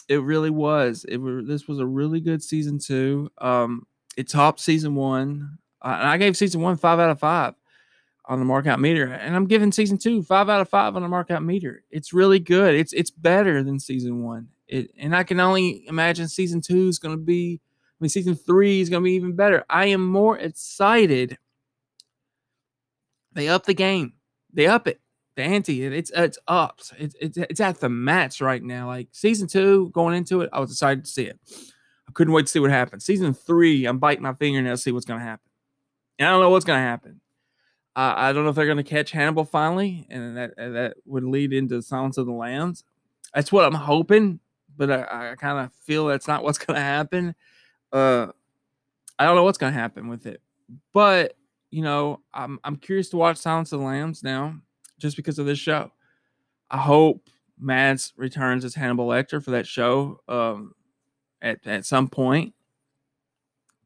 It 0.08 0.22
really 0.22 0.50
was. 0.50 1.04
It 1.04 1.18
was. 1.18 1.46
This 1.46 1.68
was 1.68 1.78
a 1.78 1.86
really 1.86 2.20
good 2.20 2.42
season 2.42 2.78
two. 2.78 3.30
Um, 3.38 3.86
it 4.16 4.28
topped 4.28 4.60
season 4.60 4.94
one. 4.94 5.58
Uh, 5.82 5.96
and 6.00 6.08
I 6.08 6.16
gave 6.16 6.36
season 6.36 6.62
one 6.62 6.76
five 6.76 6.98
out 6.98 7.10
of 7.10 7.20
five. 7.20 7.54
on 8.24 8.38
the 8.38 8.46
markout 8.46 8.80
meter, 8.80 9.06
and 9.06 9.36
I'm 9.36 9.46
giving 9.46 9.72
season 9.72 9.98
two 9.98 10.22
five 10.22 10.48
out 10.48 10.60
of 10.62 10.68
five 10.70 10.96
on 10.96 11.02
the 11.02 11.08
markout 11.08 11.44
meter. 11.44 11.84
It's 11.90 12.14
really 12.14 12.38
good. 12.40 12.74
It's 12.74 12.94
it's 12.94 13.10
better 13.10 13.62
than 13.62 13.78
season 13.78 14.22
one. 14.24 14.48
It, 14.66 14.90
and 14.98 15.14
I 15.14 15.22
can 15.24 15.38
only 15.40 15.84
imagine 15.86 16.28
season 16.28 16.62
two 16.62 16.88
is 16.88 16.98
going 16.98 17.14
to 17.14 17.22
be. 17.22 17.60
I 17.98 18.04
mean, 18.04 18.08
season 18.10 18.36
three 18.36 18.80
is 18.80 18.88
going 18.88 19.02
to 19.02 19.04
be 19.04 19.14
even 19.14 19.34
better. 19.34 19.64
I 19.68 19.86
am 19.86 20.06
more 20.06 20.38
excited. 20.38 21.36
They 23.32 23.48
up 23.48 23.66
the 23.66 23.74
game. 23.74 24.12
They 24.52 24.66
up 24.66 24.86
it. 24.86 25.00
The 25.36 25.42
ante. 25.42 25.84
It's 25.84 26.10
it's 26.14 26.38
up. 26.48 26.80
It's, 26.96 27.14
it's 27.20 27.38
it's 27.38 27.60
at 27.60 27.80
the 27.80 27.88
max 27.88 28.40
right 28.40 28.62
now. 28.62 28.86
Like 28.86 29.08
season 29.12 29.46
two, 29.46 29.90
going 29.90 30.16
into 30.16 30.40
it, 30.40 30.50
I 30.52 30.60
was 30.60 30.70
excited 30.70 31.04
to 31.04 31.10
see 31.10 31.24
it. 31.24 31.38
I 32.08 32.12
couldn't 32.12 32.32
wait 32.34 32.46
to 32.46 32.52
see 32.52 32.58
what 32.58 32.70
happened. 32.70 33.02
Season 33.02 33.34
three, 33.34 33.84
I'm 33.84 33.98
biting 33.98 34.22
my 34.22 34.34
fingernail 34.34 34.74
to 34.74 34.78
see 34.78 34.92
what's 34.92 35.06
going 35.06 35.20
to 35.20 35.26
happen. 35.26 35.48
And 36.18 36.28
I 36.28 36.32
don't 36.32 36.40
know 36.40 36.50
what's 36.50 36.64
going 36.64 36.78
to 36.78 36.88
happen. 36.88 37.20
Uh, 37.94 38.14
I 38.16 38.32
don't 38.32 38.44
know 38.44 38.50
if 38.50 38.56
they're 38.56 38.64
going 38.64 38.78
to 38.78 38.84
catch 38.84 39.10
Hannibal 39.10 39.44
finally, 39.44 40.06
and 40.08 40.36
that 40.36 40.56
that 40.56 40.94
would 41.04 41.24
lead 41.24 41.52
into 41.52 41.82
Silence 41.82 42.16
of 42.16 42.26
the 42.26 42.32
Lambs. 42.32 42.84
That's 43.34 43.52
what 43.52 43.64
I'm 43.64 43.74
hoping, 43.74 44.40
but 44.76 44.90
I, 44.90 45.32
I 45.32 45.34
kind 45.34 45.58
of 45.58 45.72
feel 45.84 46.06
that's 46.06 46.28
not 46.28 46.42
what's 46.42 46.58
going 46.58 46.76
to 46.76 46.80
happen. 46.80 47.34
Uh, 47.92 48.28
I 49.18 49.24
don't 49.24 49.36
know 49.36 49.44
what's 49.44 49.58
to 49.58 49.70
happen 49.70 50.08
with 50.08 50.26
it, 50.26 50.40
but 50.92 51.34
you 51.70 51.82
know, 51.82 52.20
I'm 52.32 52.58
I'm 52.64 52.76
curious 52.76 53.08
to 53.10 53.16
watch 53.16 53.36
Silence 53.36 53.72
of 53.72 53.80
the 53.80 53.86
Lambs 53.86 54.22
now, 54.22 54.60
just 54.98 55.16
because 55.16 55.38
of 55.38 55.46
this 55.46 55.58
show. 55.58 55.90
I 56.70 56.78
hope 56.78 57.28
Mads 57.58 58.12
returns 58.16 58.64
as 58.64 58.74
Hannibal 58.74 59.08
Lecter 59.08 59.42
for 59.42 59.52
that 59.52 59.66
show 59.66 60.20
um, 60.28 60.74
at 61.42 61.66
at 61.66 61.86
some 61.86 62.08
point, 62.08 62.54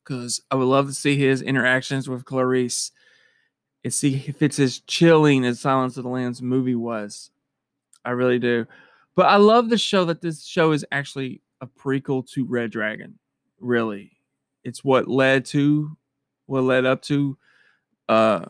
because 0.05 0.41
I 0.51 0.57
would 0.57 0.65
love 0.65 0.87
to 0.87 0.95
see 0.95 1.17
his 1.17 1.43
interactions 1.43 2.09
with 2.09 2.25
Clarice 2.25 2.93
and 3.85 3.93
see 3.93 4.23
if 4.27 4.43
it's 4.43 4.59
as 4.59 4.81
chilling 4.81 5.45
as 5.45 5.61
Silence 5.61 5.97
of 5.97 6.05
the 6.05 6.11
Lambs 6.11 6.43
movie 6.43 6.75
was. 6.75 7.31
I 8.05 8.11
really 8.11 8.39
do. 8.39 8.67
But 9.15 9.27
I 9.27 9.37
love 9.37 9.69
the 9.69 9.79
show 9.79 10.05
that 10.07 10.21
this 10.21 10.45
show 10.45 10.73
is 10.73 10.85
actually 10.91 11.43
a 11.61 11.67
prequel 11.67 12.29
to 12.33 12.45
Red 12.45 12.71
Dragon. 12.71 13.19
Really. 13.63 14.11
It's 14.65 14.85
what 14.85 15.09
led 15.09 15.47
to 15.47 15.97
what 16.47 16.65
led 16.65 16.85
up 16.85 17.01
to 17.03 17.39
uh 18.09 18.47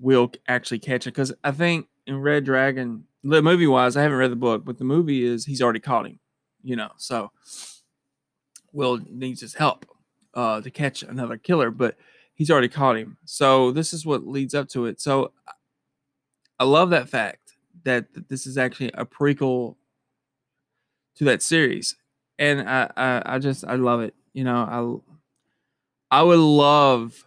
Will 0.00 0.32
actually 0.48 0.78
catch. 0.78 1.04
Because 1.04 1.32
I 1.44 1.50
think 1.50 1.88
in 2.06 2.20
Red 2.20 2.44
Dragon, 2.44 3.04
the 3.22 3.42
movie 3.42 3.66
wise, 3.66 3.96
I 3.96 4.02
haven't 4.02 4.18
read 4.18 4.32
the 4.32 4.36
book, 4.36 4.64
but 4.64 4.78
the 4.78 4.84
movie 4.84 5.24
is 5.24 5.44
he's 5.44 5.60
already 5.60 5.80
caught 5.80 6.06
him, 6.06 6.20
you 6.62 6.76
know. 6.76 6.92
So 6.96 7.30
Will 8.72 9.00
needs 9.10 9.40
his 9.40 9.54
help 9.54 9.86
uh 10.32 10.60
to 10.62 10.70
catch 10.70 11.02
another 11.02 11.36
killer. 11.36 11.70
But 11.70 11.96
he's 12.34 12.50
already 12.50 12.68
caught 12.68 12.96
him. 12.96 13.18
So 13.24 13.72
this 13.72 13.92
is 13.92 14.06
what 14.06 14.26
leads 14.26 14.54
up 14.54 14.68
to 14.70 14.86
it. 14.86 15.00
So 15.00 15.32
I 16.58 16.64
love 16.64 16.90
that 16.90 17.08
fact 17.08 17.56
that, 17.82 18.06
this 18.28 18.46
is 18.46 18.56
actually 18.56 18.90
a 18.94 19.04
prequel 19.04 19.74
to 21.16 21.24
that 21.24 21.42
series, 21.42 21.96
and 22.38 22.68
I, 22.68 22.90
I, 22.96 23.22
I 23.34 23.38
just 23.38 23.64
I 23.64 23.74
love 23.74 24.00
it. 24.00 24.14
You 24.34 24.44
know, 24.44 25.02
I 26.10 26.18
I 26.18 26.22
would 26.22 26.38
love 26.38 27.26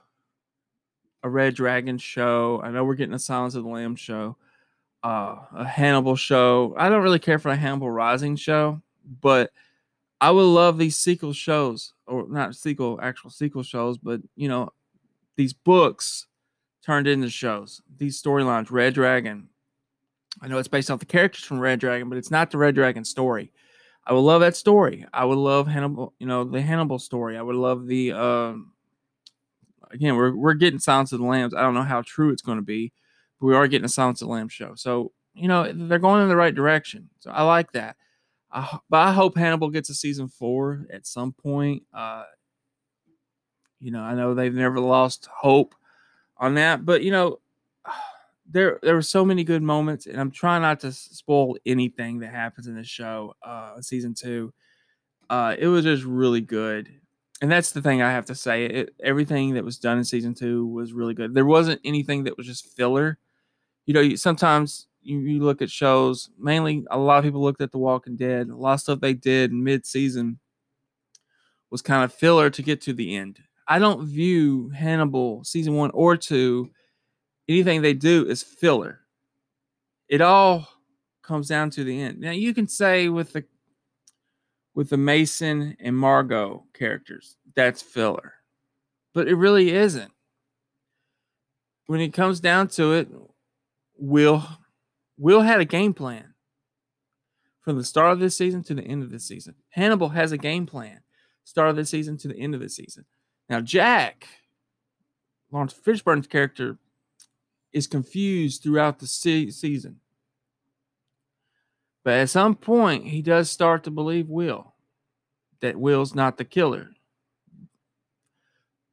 a 1.24 1.30
Red 1.30 1.56
Dragon 1.56 1.98
show. 1.98 2.62
I 2.64 2.70
know 2.70 2.84
we're 2.84 2.96
getting 2.96 3.16
a 3.16 3.20
Silence 3.20 3.56
of 3.56 3.64
the 3.64 3.70
Lamb 3.70 3.96
show, 3.96 4.38
uh, 5.04 5.38
a 5.54 5.66
Hannibal 5.66 6.16
show. 6.16 6.76
I 6.78 6.90
don't 6.90 7.02
really 7.02 7.20
care 7.20 7.40
for 7.40 7.50
a 7.50 7.56
Hannibal 7.56 7.90
Rising 7.90 8.36
show, 8.36 8.82
but 9.22 9.52
I 10.20 10.32
would 10.32 10.42
love 10.42 10.78
these 10.78 10.98
sequel 10.98 11.34
shows, 11.34 11.94
or 12.06 12.28
not 12.28 12.56
sequel, 12.56 13.00
actual 13.02 13.30
sequel 13.30 13.64
shows, 13.64 13.98
but 13.98 14.22
you 14.36 14.48
know, 14.48 14.72
these 15.36 15.54
books 15.54 16.28
turned 16.84 17.08
into 17.08 17.30
shows. 17.30 17.82
These 17.98 18.22
storylines, 18.22 18.72
Red 18.72 18.94
Dragon. 18.94 19.50
I 20.42 20.48
know 20.48 20.58
it's 20.58 20.68
based 20.68 20.92
off 20.92 21.00
the 21.00 21.06
characters 21.06 21.44
from 21.44 21.60
Red 21.60 21.80
Dragon, 21.80 22.10
but 22.10 22.18
it's 22.18 22.32
not 22.32 22.52
the 22.52 22.58
Red 22.58 22.76
Dragon 22.76 23.04
story. 23.04 23.52
I 24.08 24.14
would 24.14 24.22
love 24.22 24.40
that 24.40 24.56
story. 24.56 25.06
I 25.14 25.26
would 25.26 25.38
love 25.38 25.68
Hannibal, 25.68 26.14
you 26.18 26.28
know, 26.28 26.46
the 26.46 26.62
Hannibal 26.62 26.98
story. 26.98 27.38
I 27.38 27.42
would 27.42 27.58
love 27.58 27.88
the 27.88 28.14
um 28.14 28.72
again, 29.92 30.16
we're 30.16 30.34
we're 30.34 30.54
getting 30.54 30.80
Silence 30.80 31.12
of 31.12 31.20
the 31.20 31.26
Lambs. 31.26 31.54
I 31.54 31.62
don't 31.62 31.74
know 31.74 31.84
how 31.84 32.02
true 32.06 32.32
it's 32.32 32.42
going 32.42 32.58
to 32.58 32.64
be, 32.64 32.94
but 33.40 33.48
we 33.48 33.56
are 33.56 33.68
getting 33.68 33.86
a 33.86 33.90
Silence 33.90 34.22
of 34.22 34.30
the 34.30 34.34
Lambs 34.34 34.54
show. 34.54 34.74
So, 34.76 35.12
you 35.34 35.50
know, 35.50 35.70
they're 35.74 36.00
going 36.00 36.24
in 36.24 36.30
the 36.30 36.38
right 36.38 36.56
direction. 36.56 37.10
So 37.20 37.32
I 37.32 37.44
like 37.44 37.74
that. 37.74 37.98
I, 38.50 38.80
but 38.90 38.98
I 38.98 39.12
hope 39.12 39.38
Hannibal 39.38 39.70
gets 39.70 39.90
a 39.90 39.94
season 39.94 40.30
four 40.30 40.86
at 40.92 41.06
some 41.06 41.34
point. 41.34 41.84
Uh, 41.94 42.24
you 43.82 43.92
know, 43.92 44.02
I 44.02 44.16
know 44.16 44.34
they've 44.34 44.54
never 44.54 44.80
lost 44.80 45.28
hope 45.32 45.76
on 46.38 46.56
that, 46.56 46.86
but 46.86 47.04
you 47.04 47.12
know, 47.12 47.40
there 48.50 48.80
there 48.82 48.96
were 48.96 49.02
so 49.02 49.26
many 49.26 49.44
good 49.44 49.62
moments, 49.62 50.06
and 50.06 50.20
I'm 50.20 50.32
trying 50.32 50.62
not 50.62 50.80
to 50.82 50.92
spoil 50.92 51.58
anything 51.66 52.20
that 52.20 52.32
happens 52.32 52.68
in 52.68 52.76
the 52.76 52.84
show. 52.84 53.34
Uh, 53.44 53.82
season 53.82 54.14
two, 54.14 54.54
uh, 55.30 55.56
it 55.58 55.68
was 55.68 55.84
just 55.84 56.04
really 56.04 56.42
good, 56.42 56.90
and 57.42 57.52
that's 57.52 57.72
the 57.72 57.82
thing 57.82 58.02
I 58.02 58.12
have 58.12 58.26
to 58.26 58.36
say. 58.36 58.66
It, 58.66 58.96
everything 59.04 59.54
that 59.56 59.66
was 59.66 59.78
done 59.78 59.98
in 59.98 60.04
season 60.04 60.34
two 60.34 60.66
was 60.68 60.94
really 60.94 61.14
good. 61.14 61.34
There 61.34 61.46
wasn't 61.46 61.82
anything 61.84 62.24
that 62.26 62.38
was 62.38 62.48
just 62.48 62.76
filler. 62.76 63.18
You 63.86 63.94
know, 63.94 64.02
you, 64.02 64.18
sometimes 64.18 64.88
you, 65.02 65.20
you 65.20 65.44
look 65.44 65.62
at 65.62 65.70
shows. 65.70 66.30
Mainly, 66.38 66.86
a 66.92 66.98
lot 66.98 67.20
of 67.20 67.24
people 67.24 67.42
looked 67.42 67.62
at 67.62 67.72
The 67.72 67.78
Walking 67.78 68.16
Dead. 68.18 68.50
A 68.50 68.56
lot 68.56 68.74
of 68.74 68.80
stuff 68.82 69.00
they 69.00 69.14
did 69.14 69.54
mid 69.54 69.86
season 69.86 70.40
was 71.70 71.82
kind 71.82 72.04
of 72.04 72.14
filler 72.14 72.50
to 72.50 72.62
get 72.62 72.82
to 72.82 72.94
the 72.94 73.16
end 73.16 73.40
I 73.68 73.80
don't 73.80 74.06
view 74.06 74.70
Hannibal 74.70 75.44
season 75.44 75.76
one 75.76 75.92
or 75.92 76.16
two, 76.16 76.72
anything 77.48 77.82
they 77.82 77.94
do 77.94 78.26
is 78.28 78.44
filler. 78.44 79.00
It 80.08 80.22
all 80.22 80.68
comes 81.22 81.48
down 81.48 81.70
to 81.72 81.84
the 81.84 82.02
end. 82.02 82.20
Now 82.20 82.32
you 82.32 82.54
can 82.54 82.68
say 82.68 83.10
with 83.10 83.34
the 83.34 83.44
with 84.74 84.90
the 84.90 84.98
Mason 84.98 85.76
and 85.80 85.98
Margot 85.98 86.64
characters, 86.74 87.36
that's 87.56 87.82
filler. 87.82 88.34
But 89.14 89.28
it 89.28 89.36
really 89.36 89.72
isn't. 89.72 90.12
When 91.88 92.00
it 92.00 92.14
comes 92.14 92.40
down 92.40 92.68
to 92.70 92.94
it, 92.94 93.08
Will 93.98 94.48
Will 95.18 95.42
had 95.42 95.60
a 95.60 95.66
game 95.66 95.94
plan 95.94 96.34
from 97.62 97.78
the 97.78 97.84
start 97.84 98.14
of 98.14 98.20
this 98.20 98.38
season 98.38 98.64
to 98.64 98.74
the 98.74 98.84
end 98.84 99.04
of 99.04 99.12
this 99.12 99.28
season. 99.28 99.56
Hannibal 99.70 100.10
has 100.10 100.32
a 100.32 100.38
game 100.38 100.66
plan, 100.66 101.02
start 101.44 101.70
of 101.70 101.76
this 101.76 101.90
season 101.90 102.18
to 102.20 102.28
the 102.28 102.38
end 102.38 102.54
of 102.54 102.62
the 102.62 102.70
season. 102.70 103.04
Now, 103.50 103.62
Jack, 103.62 104.28
Laurence 105.52 105.74
Fishburne's 105.74 106.28
character, 106.28 106.78
is 107.74 107.88
confused 107.88 108.64
throughout 108.64 109.00
the 109.00 109.08
se- 109.08 109.52
season. 109.52 110.00
But 112.04 112.16
at 112.16 112.30
some 112.30 112.56
point, 112.56 113.06
he 113.06 113.22
does 113.22 113.52
start 113.52 113.84
to 113.84 113.92
believe 113.92 114.30
Will, 114.30 114.74
that 115.60 115.78
Will's 115.78 116.16
not 116.16 116.38
the 116.38 116.46
killer. 116.46 116.92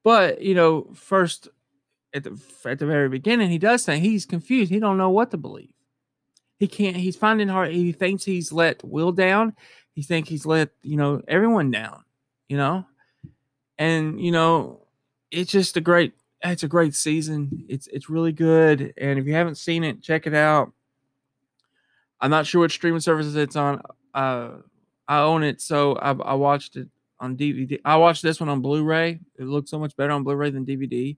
But, 0.03 0.43
you 0.43 0.55
know, 0.55 0.91
first 0.95 1.49
at 2.13 2.25
the 2.25 2.41
at 2.65 2.79
the 2.79 2.87
very 2.87 3.09
beginning, 3.09 3.51
he 3.51 3.59
does 3.59 3.83
say 3.83 3.99
he's 3.99 4.27
confused. 4.27 4.71
He 4.71 4.81
don't 4.81 4.99
know 4.99 5.11
what 5.11 5.31
to 5.31 5.37
believe. 5.37 5.73
He 6.59 6.69
can't. 6.69 6.97
He's 6.97 7.17
finding 7.17 7.49
hard. 7.49 7.73
He 7.73 7.93
thinks 7.93 8.25
he's 8.25 8.53
let 8.53 8.85
Will 8.85 9.13
down. 9.13 9.55
He 9.93 10.03
thinks 10.03 10.29
he's 10.29 10.47
let 10.47 10.71
you 10.83 10.97
know 10.97 11.23
everyone 11.27 11.71
down. 11.71 12.05
You 12.49 12.57
know, 12.57 12.87
and 13.79 14.21
you 14.21 14.31
know, 14.31 14.87
it's 15.31 15.51
just 15.51 15.77
a 15.77 15.81
great 15.81 16.15
it's 16.45 16.63
a 16.63 16.69
great 16.69 16.95
season. 16.95 17.65
It's 17.69 17.87
it's 17.89 18.11
really 18.11 18.33
good, 18.33 18.93
and 18.99 19.19
if 19.19 19.27
you 19.27 19.35
haven't 19.35 19.57
seen 19.57 19.85
it, 19.85 20.03
check 20.03 20.27
it 20.27 20.35
out. 20.35 20.73
I'm 22.21 22.31
not 22.31 22.47
sure 22.47 22.61
which 22.61 22.73
streaming 22.73 23.01
services 23.01 23.37
it's 23.37 23.57
on. 23.57 23.83
Uh, 24.13 24.51
I 25.09 25.21
own 25.21 25.43
it, 25.43 25.61
so 25.61 25.95
I, 25.97 26.13
I 26.13 26.35
watched 26.35 26.77
it 26.77 26.89
on 27.21 27.37
DVD. 27.37 27.81
I 27.85 27.97
watched 27.97 28.23
this 28.23 28.41
one 28.41 28.49
on 28.49 28.61
Blu-ray. 28.61 29.21
It 29.39 29.45
looks 29.45 29.71
so 29.71 29.79
much 29.79 29.97
better 29.97 30.13
on 30.13 30.23
Blu-ray 30.23 30.51
than 30.51 30.65
DVD. 30.65 31.17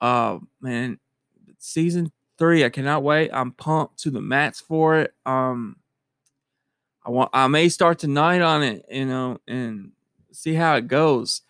Uh, 0.00 0.38
man, 0.60 0.98
season 1.58 2.10
three, 2.38 2.64
I 2.64 2.70
cannot 2.70 3.02
wait. 3.02 3.30
I'm 3.32 3.52
pumped 3.52 3.98
to 4.00 4.10
the 4.10 4.20
mats 4.20 4.60
for 4.60 5.00
it. 5.00 5.14
Um, 5.26 5.76
I 7.04 7.10
want 7.10 7.30
I 7.32 7.46
may 7.48 7.68
start 7.68 7.98
tonight 7.98 8.40
on 8.40 8.62
it, 8.62 8.84
you 8.90 9.06
know, 9.06 9.38
and 9.48 9.92
see 10.32 10.54
how 10.54 10.76
it 10.76 10.86
goes. 10.86 11.42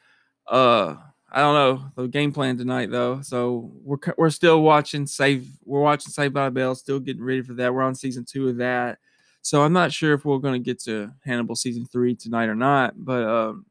Uh, 0.46 0.96
I 1.32 1.40
don't 1.40 1.54
know 1.54 1.90
the 2.02 2.08
game 2.08 2.32
plan 2.32 2.56
tonight 2.56 2.90
though. 2.90 3.20
So 3.22 3.70
we're 3.82 3.98
we're 4.18 4.30
still 4.30 4.62
watching 4.62 5.06
Save. 5.06 5.48
We're 5.64 5.80
watching 5.80 6.10
Saved 6.10 6.34
by 6.34 6.46
the 6.46 6.50
Bell. 6.50 6.74
Still 6.74 6.98
getting 6.98 7.22
ready 7.22 7.42
for 7.42 7.54
that. 7.54 7.72
We're 7.72 7.82
on 7.82 7.94
season 7.94 8.24
two 8.24 8.48
of 8.48 8.56
that. 8.56 8.98
So 9.42 9.62
I'm 9.62 9.72
not 9.72 9.92
sure 9.92 10.12
if 10.12 10.24
we're 10.24 10.38
going 10.38 10.60
to 10.60 10.64
get 10.64 10.80
to 10.82 11.12
Hannibal 11.24 11.56
season 11.56 11.86
three 11.86 12.14
tonight 12.14 12.48
or 12.48 12.54
not. 12.54 12.94
But 12.96 13.24
um, 13.24 13.66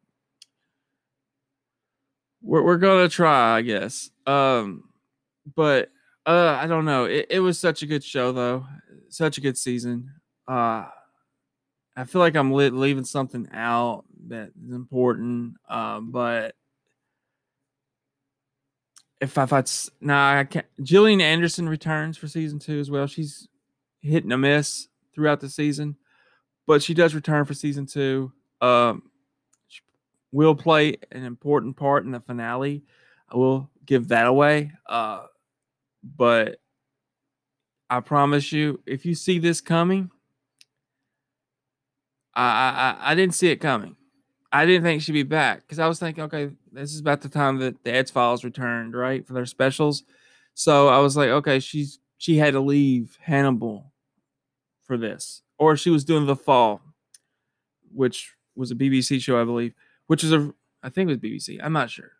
we're 2.42 2.64
we're 2.64 2.78
gonna 2.78 3.10
try, 3.10 3.58
I 3.58 3.62
guess. 3.62 4.10
Um, 4.26 4.86
but 5.56 5.90
uh, 6.26 6.58
I 6.60 6.68
don't 6.68 6.86
know. 6.86 7.06
It, 7.06 7.28
it 7.30 7.40
was 7.40 7.60
such 7.60 7.82
a 7.82 7.86
good 7.86 8.04
show 8.04 8.32
though. 8.32 8.66
Such 9.10 9.38
a 9.38 9.42
good 9.42 9.58
season. 9.58 10.12
Uh, 10.48 10.86
I 11.96 12.06
feel 12.06 12.22
like 12.22 12.36
I'm 12.36 12.54
leaving 12.54 13.04
something 13.04 13.48
out 13.52 14.06
that 14.28 14.52
is 14.64 14.72
important. 14.72 15.56
Uh, 15.68 16.00
but 16.00 16.56
if 19.22 19.38
I 19.38 19.46
thought 19.46 19.90
nah, 20.00 20.40
I 20.40 20.44
can't. 20.46 20.66
Gillian 20.82 21.22
Anderson 21.22 21.68
returns 21.68 22.18
for 22.18 22.28
season 22.28 22.60
two 22.60 22.80
as 22.80 22.90
well. 22.90 23.08
She's 23.08 23.48
hitting 24.00 24.32
a 24.32 24.38
miss 24.38 24.88
throughout 25.14 25.42
the 25.42 25.50
season, 25.50 25.98
but 26.66 26.82
she 26.82 26.94
does 26.94 27.14
return 27.14 27.46
for 27.46 27.54
season 27.54 27.86
two. 27.86 28.32
Um, 28.62 29.04
she 29.68 29.82
will 30.32 30.56
play 30.56 30.98
an 31.12 31.24
important 31.24 31.76
part 31.76 32.06
in 32.06 32.12
the 32.12 32.20
finale. 32.20 32.84
I 33.30 33.36
will 33.38 33.70
give 33.86 34.08
that 34.10 34.28
away. 34.28 34.72
Uh, 34.88 35.26
but 36.04 36.60
I 37.90 38.00
promise 38.00 38.52
you, 38.52 38.82
if 38.86 39.06
you 39.06 39.16
see 39.16 39.40
this 39.40 39.60
coming, 39.60 40.12
I 42.34 42.96
I, 43.02 43.12
I 43.12 43.16
didn't 43.16 43.36
see 43.36 43.50
it 43.50 43.58
coming. 43.58 43.98
I 44.52 44.66
didn't 44.66 44.84
think 44.84 45.02
she'd 45.02 45.12
be 45.12 45.24
back 45.24 45.62
because 45.62 45.80
I 45.80 45.88
was 45.88 46.00
thinking, 46.00 46.24
okay, 46.26 46.50
this 46.72 46.94
is 46.94 47.00
about 47.00 47.22
the 47.22 47.30
time 47.30 47.58
that 47.60 47.84
the 47.84 47.94
X 47.94 48.10
Files 48.10 48.44
returned, 48.44 48.96
right, 48.96 49.26
for 49.26 49.34
their 49.34 49.46
specials. 49.46 50.04
So 50.56 50.88
I 50.88 51.00
was 51.00 51.16
like, 51.16 51.30
okay, 51.30 51.60
she's 51.60 52.00
she 52.18 52.38
had 52.38 52.54
to 52.54 52.60
leave 52.60 53.18
Hannibal 53.22 53.94
for 54.84 54.98
this, 54.98 55.42
or 55.58 55.78
she 55.78 55.90
was 55.90 56.04
doing 56.04 56.26
The 56.26 56.36
Fall, 56.36 56.82
which 57.94 58.34
was 58.56 58.72
a 58.72 58.76
BBC 58.76 59.22
show, 59.22 59.40
I 59.40 59.46
believe, 59.46 59.74
which 60.08 60.24
is 60.24 60.34
a 60.34 60.52
I 60.82 60.90
think 60.90 61.10
it 61.10 61.14
was 61.14 61.32
BBC. 61.32 61.60
I'm 61.62 61.74
not 61.74 61.90
sure. 61.90 62.12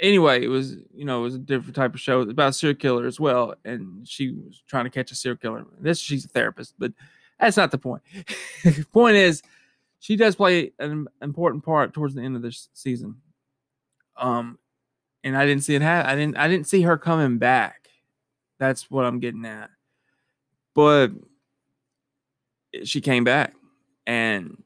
Anyway, 0.00 0.42
it 0.42 0.48
was 0.48 0.76
you 0.92 1.04
know 1.04 1.20
it 1.20 1.24
was 1.24 1.34
a 1.36 1.40
different 1.40 1.76
type 1.76 1.94
of 1.94 2.00
show 2.00 2.20
about 2.20 2.56
serial 2.56 2.76
killer 2.76 3.06
as 3.06 3.20
well, 3.20 3.54
and 3.64 4.06
she 4.06 4.32
was 4.32 4.62
trying 4.66 4.84
to 4.84 4.90
catch 4.90 5.12
a 5.12 5.14
serial 5.14 5.38
killer. 5.38 5.64
This 5.80 6.00
she's 6.00 6.24
a 6.24 6.28
therapist, 6.28 6.74
but 6.78 6.92
that's 7.38 7.56
not 7.56 7.70
the 7.70 7.78
point. 7.78 8.02
point 8.92 9.16
is 9.16 9.42
she 10.00 10.16
does 10.16 10.36
play 10.36 10.72
an 10.78 11.08
important 11.22 11.64
part 11.64 11.92
towards 11.92 12.14
the 12.14 12.22
end 12.22 12.36
of 12.36 12.42
this 12.42 12.68
season. 12.72 13.16
Um, 14.16 14.58
and 15.24 15.36
I 15.36 15.46
didn't 15.46 15.64
see 15.64 15.74
it 15.74 15.82
happen. 15.82 16.10
I 16.10 16.14
didn't. 16.14 16.36
I 16.36 16.48
didn't 16.48 16.68
see 16.68 16.82
her 16.82 16.96
coming 16.96 17.38
back. 17.38 17.88
That's 18.58 18.90
what 18.90 19.04
I'm 19.04 19.20
getting 19.20 19.44
at. 19.44 19.70
But 20.74 21.10
she 22.84 23.00
came 23.00 23.24
back, 23.24 23.54
and 24.06 24.62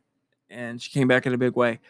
and 0.51 0.81
she 0.81 0.91
came 0.91 1.09
back 1.09 1.27
in 1.27 1.35
a 1.35 1.39
big 1.39 1.57
way. 1.57 1.81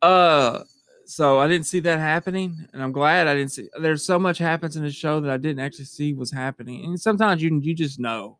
Uh, 0.00 0.60
so 1.04 1.38
I 1.38 1.48
didn't 1.48 1.66
see 1.66 1.80
that 1.80 1.98
happening, 1.98 2.66
and 2.72 2.82
I'm 2.82 2.92
glad 2.92 3.26
I 3.26 3.34
didn't 3.34 3.52
see. 3.52 3.68
There's 3.80 4.04
so 4.04 4.18
much 4.18 4.38
happens 4.38 4.76
in 4.76 4.84
the 4.84 4.90
show 4.90 5.20
that 5.20 5.30
I 5.30 5.36
didn't 5.36 5.60
actually 5.60 5.86
see 5.86 6.14
was 6.14 6.30
happening, 6.30 6.84
and 6.84 7.00
sometimes 7.00 7.42
you 7.42 7.58
you 7.60 7.74
just 7.74 7.98
know, 7.98 8.38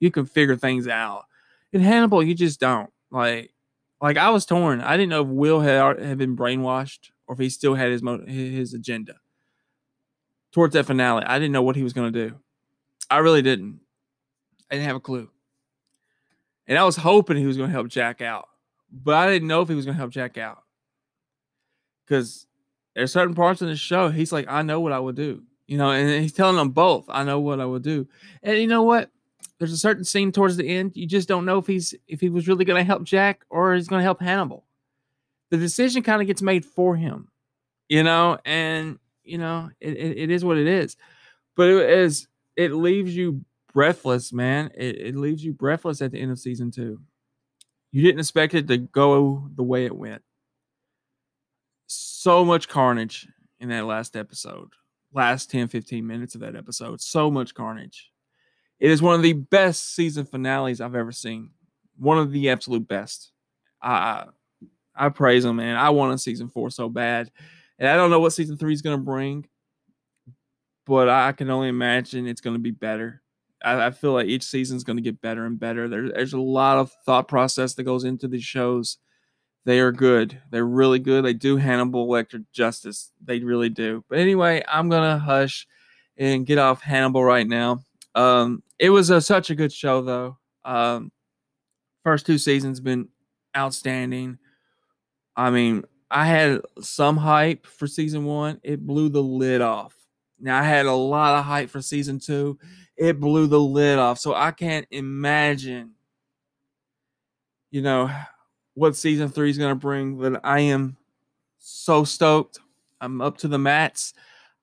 you 0.00 0.10
can 0.10 0.26
figure 0.26 0.56
things 0.56 0.88
out. 0.88 1.24
In 1.72 1.80
Hannibal, 1.80 2.22
you 2.22 2.34
just 2.34 2.60
don't. 2.60 2.90
Like, 3.12 3.52
like 4.00 4.16
I 4.16 4.30
was 4.30 4.46
torn. 4.46 4.80
I 4.80 4.96
didn't 4.96 5.10
know 5.10 5.22
if 5.22 5.28
Will 5.28 5.60
had 5.60 6.00
had 6.00 6.18
been 6.18 6.36
brainwashed 6.36 7.10
or 7.26 7.34
if 7.34 7.38
he 7.38 7.48
still 7.48 7.74
had 7.74 7.92
his 7.92 8.02
mo- 8.02 8.26
his 8.26 8.74
agenda 8.74 9.14
towards 10.50 10.74
that 10.74 10.86
finale. 10.86 11.24
I 11.24 11.38
didn't 11.38 11.52
know 11.52 11.62
what 11.62 11.76
he 11.76 11.82
was 11.82 11.92
going 11.92 12.12
to 12.12 12.28
do. 12.28 12.36
I 13.10 13.18
really 13.18 13.42
didn't. 13.42 13.80
I 14.70 14.76
didn't 14.76 14.86
have 14.86 14.96
a 14.96 15.00
clue. 15.00 15.28
And 16.66 16.78
I 16.78 16.84
was 16.84 16.96
hoping 16.96 17.36
he 17.36 17.46
was 17.46 17.56
going 17.56 17.68
to 17.68 17.72
help 17.72 17.88
Jack 17.88 18.22
out, 18.22 18.48
but 18.90 19.14
I 19.14 19.28
didn't 19.28 19.48
know 19.48 19.60
if 19.60 19.68
he 19.68 19.74
was 19.74 19.84
going 19.84 19.94
to 19.94 19.98
help 19.98 20.12
Jack 20.12 20.38
out 20.38 20.62
because 22.06 22.46
there's 22.94 23.12
certain 23.12 23.34
parts 23.34 23.60
in 23.60 23.68
the 23.68 23.76
show 23.76 24.08
he's 24.08 24.32
like, 24.32 24.46
I 24.48 24.62
know 24.62 24.80
what 24.80 24.92
I 24.92 24.98
would 24.98 25.16
do, 25.16 25.42
you 25.66 25.76
know, 25.76 25.90
and 25.90 26.22
he's 26.22 26.32
telling 26.32 26.56
them 26.56 26.70
both, 26.70 27.04
I 27.08 27.24
know 27.24 27.40
what 27.40 27.60
I 27.60 27.66
would 27.66 27.82
do. 27.82 28.08
And 28.42 28.58
you 28.58 28.66
know 28.66 28.84
what? 28.84 29.10
There's 29.62 29.72
a 29.72 29.78
certain 29.78 30.02
scene 30.02 30.32
towards 30.32 30.56
the 30.56 30.68
end 30.68 30.90
you 30.96 31.06
just 31.06 31.28
don't 31.28 31.44
know 31.44 31.58
if 31.58 31.68
he's 31.68 31.94
if 32.08 32.20
he 32.20 32.28
was 32.28 32.48
really 32.48 32.64
going 32.64 32.80
to 32.80 32.84
help 32.84 33.04
Jack 33.04 33.44
or 33.48 33.76
he's 33.76 33.86
going 33.86 34.00
to 34.00 34.04
help 34.04 34.20
Hannibal. 34.20 34.64
The 35.50 35.56
decision 35.56 36.02
kind 36.02 36.20
of 36.20 36.26
gets 36.26 36.42
made 36.42 36.64
for 36.64 36.96
him, 36.96 37.28
you 37.88 38.02
know, 38.02 38.38
and 38.44 38.98
you 39.22 39.38
know 39.38 39.70
it, 39.80 39.96
it, 39.96 40.18
it 40.18 40.30
is 40.30 40.44
what 40.44 40.58
it 40.58 40.66
is. 40.66 40.96
But 41.54 41.68
it 41.68 41.90
is 41.90 42.26
it 42.56 42.72
leaves 42.72 43.14
you 43.14 43.44
breathless, 43.72 44.32
man. 44.32 44.72
It, 44.74 44.96
it 44.96 45.16
leaves 45.16 45.44
you 45.44 45.52
breathless 45.52 46.02
at 46.02 46.10
the 46.10 46.18
end 46.18 46.32
of 46.32 46.40
season 46.40 46.72
two. 46.72 47.00
You 47.92 48.02
didn't 48.02 48.18
expect 48.18 48.54
it 48.54 48.66
to 48.66 48.78
go 48.78 49.48
the 49.54 49.62
way 49.62 49.84
it 49.84 49.94
went. 49.94 50.22
So 51.86 52.44
much 52.44 52.68
carnage 52.68 53.28
in 53.60 53.68
that 53.68 53.84
last 53.84 54.16
episode, 54.16 54.72
last 55.12 55.52
10, 55.52 55.68
15 55.68 56.04
minutes 56.04 56.34
of 56.34 56.40
that 56.40 56.56
episode. 56.56 57.00
So 57.00 57.30
much 57.30 57.54
carnage 57.54 58.11
it 58.82 58.90
is 58.90 59.00
one 59.00 59.14
of 59.14 59.22
the 59.22 59.34
best 59.34 59.94
season 59.94 60.26
finales 60.26 60.80
I've 60.80 60.96
ever 60.96 61.12
seen. 61.12 61.50
One 61.98 62.18
of 62.18 62.32
the 62.32 62.50
absolute 62.50 62.88
best. 62.88 63.30
I 63.80 64.24
I 64.92 65.08
praise 65.08 65.44
them, 65.44 65.56
man. 65.56 65.76
I 65.76 65.90
want 65.90 66.14
a 66.14 66.18
season 66.18 66.48
four 66.48 66.68
so 66.68 66.88
bad, 66.88 67.30
and 67.78 67.88
I 67.88 67.94
don't 67.94 68.10
know 68.10 68.18
what 68.18 68.32
season 68.32 68.56
three 68.56 68.72
is 68.72 68.82
going 68.82 68.98
to 68.98 69.02
bring, 69.02 69.46
but 70.84 71.08
I 71.08 71.30
can 71.30 71.48
only 71.48 71.68
imagine 71.68 72.26
it's 72.26 72.40
going 72.40 72.56
to 72.56 72.60
be 72.60 72.72
better. 72.72 73.22
I, 73.64 73.86
I, 73.86 73.90
feel 73.92 74.14
like 74.14 74.26
each 74.26 74.42
season 74.42 74.76
is 74.76 74.82
going 74.82 74.96
to 74.96 75.02
get 75.02 75.20
better 75.20 75.46
and 75.46 75.60
better. 75.60 75.88
There, 75.88 76.08
there's 76.08 76.32
a 76.32 76.40
lot 76.40 76.78
of 76.78 76.90
thought 77.06 77.28
process 77.28 77.74
that 77.74 77.84
goes 77.84 78.02
into 78.02 78.26
these 78.26 78.42
shows. 78.42 78.98
They 79.64 79.78
are 79.78 79.92
good. 79.92 80.42
They're 80.50 80.66
really 80.66 80.98
good. 80.98 81.24
They 81.24 81.34
do 81.34 81.56
Hannibal 81.56 82.08
Lecter 82.08 82.44
justice. 82.52 83.12
They 83.24 83.38
really 83.38 83.68
do. 83.68 84.04
But 84.08 84.18
anyway, 84.18 84.64
I'm 84.68 84.88
gonna 84.88 85.20
hush 85.20 85.68
and 86.16 86.44
get 86.44 86.58
off 86.58 86.82
Hannibal 86.82 87.22
right 87.22 87.46
now. 87.46 87.82
Um, 88.14 88.62
it 88.78 88.90
was 88.90 89.10
a, 89.10 89.20
such 89.20 89.50
a 89.50 89.54
good 89.54 89.72
show, 89.72 90.02
though. 90.02 90.38
Um, 90.64 91.10
first 92.04 92.26
two 92.26 92.38
seasons 92.38 92.80
been 92.80 93.08
outstanding. 93.56 94.38
I 95.36 95.50
mean, 95.50 95.84
I 96.10 96.26
had 96.26 96.60
some 96.80 97.16
hype 97.16 97.66
for 97.66 97.86
season 97.86 98.24
one. 98.24 98.60
It 98.62 98.86
blew 98.86 99.08
the 99.08 99.22
lid 99.22 99.62
off. 99.62 99.94
Now 100.38 100.60
I 100.60 100.64
had 100.64 100.86
a 100.86 100.92
lot 100.92 101.38
of 101.38 101.44
hype 101.44 101.70
for 101.70 101.80
season 101.80 102.18
two. 102.18 102.58
It 102.96 103.18
blew 103.18 103.46
the 103.46 103.60
lid 103.60 103.98
off. 103.98 104.18
So 104.18 104.34
I 104.34 104.50
can't 104.50 104.86
imagine, 104.90 105.92
you 107.70 107.80
know, 107.80 108.10
what 108.74 108.96
season 108.96 109.28
three 109.28 109.50
is 109.50 109.58
going 109.58 109.70
to 109.70 109.76
bring. 109.76 110.18
But 110.18 110.40
I 110.44 110.60
am 110.60 110.96
so 111.58 112.04
stoked. 112.04 112.58
I'm 113.00 113.20
up 113.20 113.38
to 113.38 113.48
the 113.48 113.58
mats. 113.58 114.12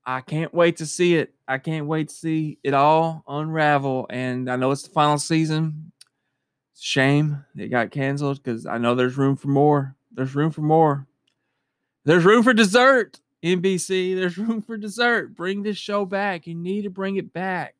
I 0.10 0.22
can't 0.22 0.52
wait 0.52 0.78
to 0.78 0.88
see 0.88 1.18
it. 1.18 1.36
I 1.48 1.60
can't 1.60 1.86
wait 1.86 2.10
to 2.10 2.16
see 2.16 2.58
it 2.64 2.74
all 2.74 3.24
unravel. 3.28 4.08
And 4.10 4.50
I 4.50 4.56
know 4.56 4.72
it's 4.72 4.82
the 4.82 4.90
final 4.90 5.20
season. 5.20 5.92
Shame 6.76 7.46
it 7.56 7.68
got 7.68 7.92
canceled 7.92 8.42
because 8.42 8.66
I 8.66 8.80
know 8.80 8.96
there's 8.96 9.18
room 9.18 9.36
for 9.36 9.50
more. 9.50 9.96
There's 10.12 10.34
room 10.34 10.50
for 10.50 10.62
more. 10.62 11.06
There's 12.06 12.26
room 12.26 12.42
for 12.42 12.54
dessert, 12.54 13.20
NBC. 13.44 14.16
There's 14.16 14.36
room 14.40 14.64
for 14.64 14.78
dessert. 14.78 15.36
Bring 15.36 15.62
this 15.62 15.78
show 15.78 16.06
back. 16.06 16.48
You 16.48 16.56
need 16.56 16.86
to 16.86 16.90
bring 16.90 17.18
it 17.18 17.32
back. 17.32 17.76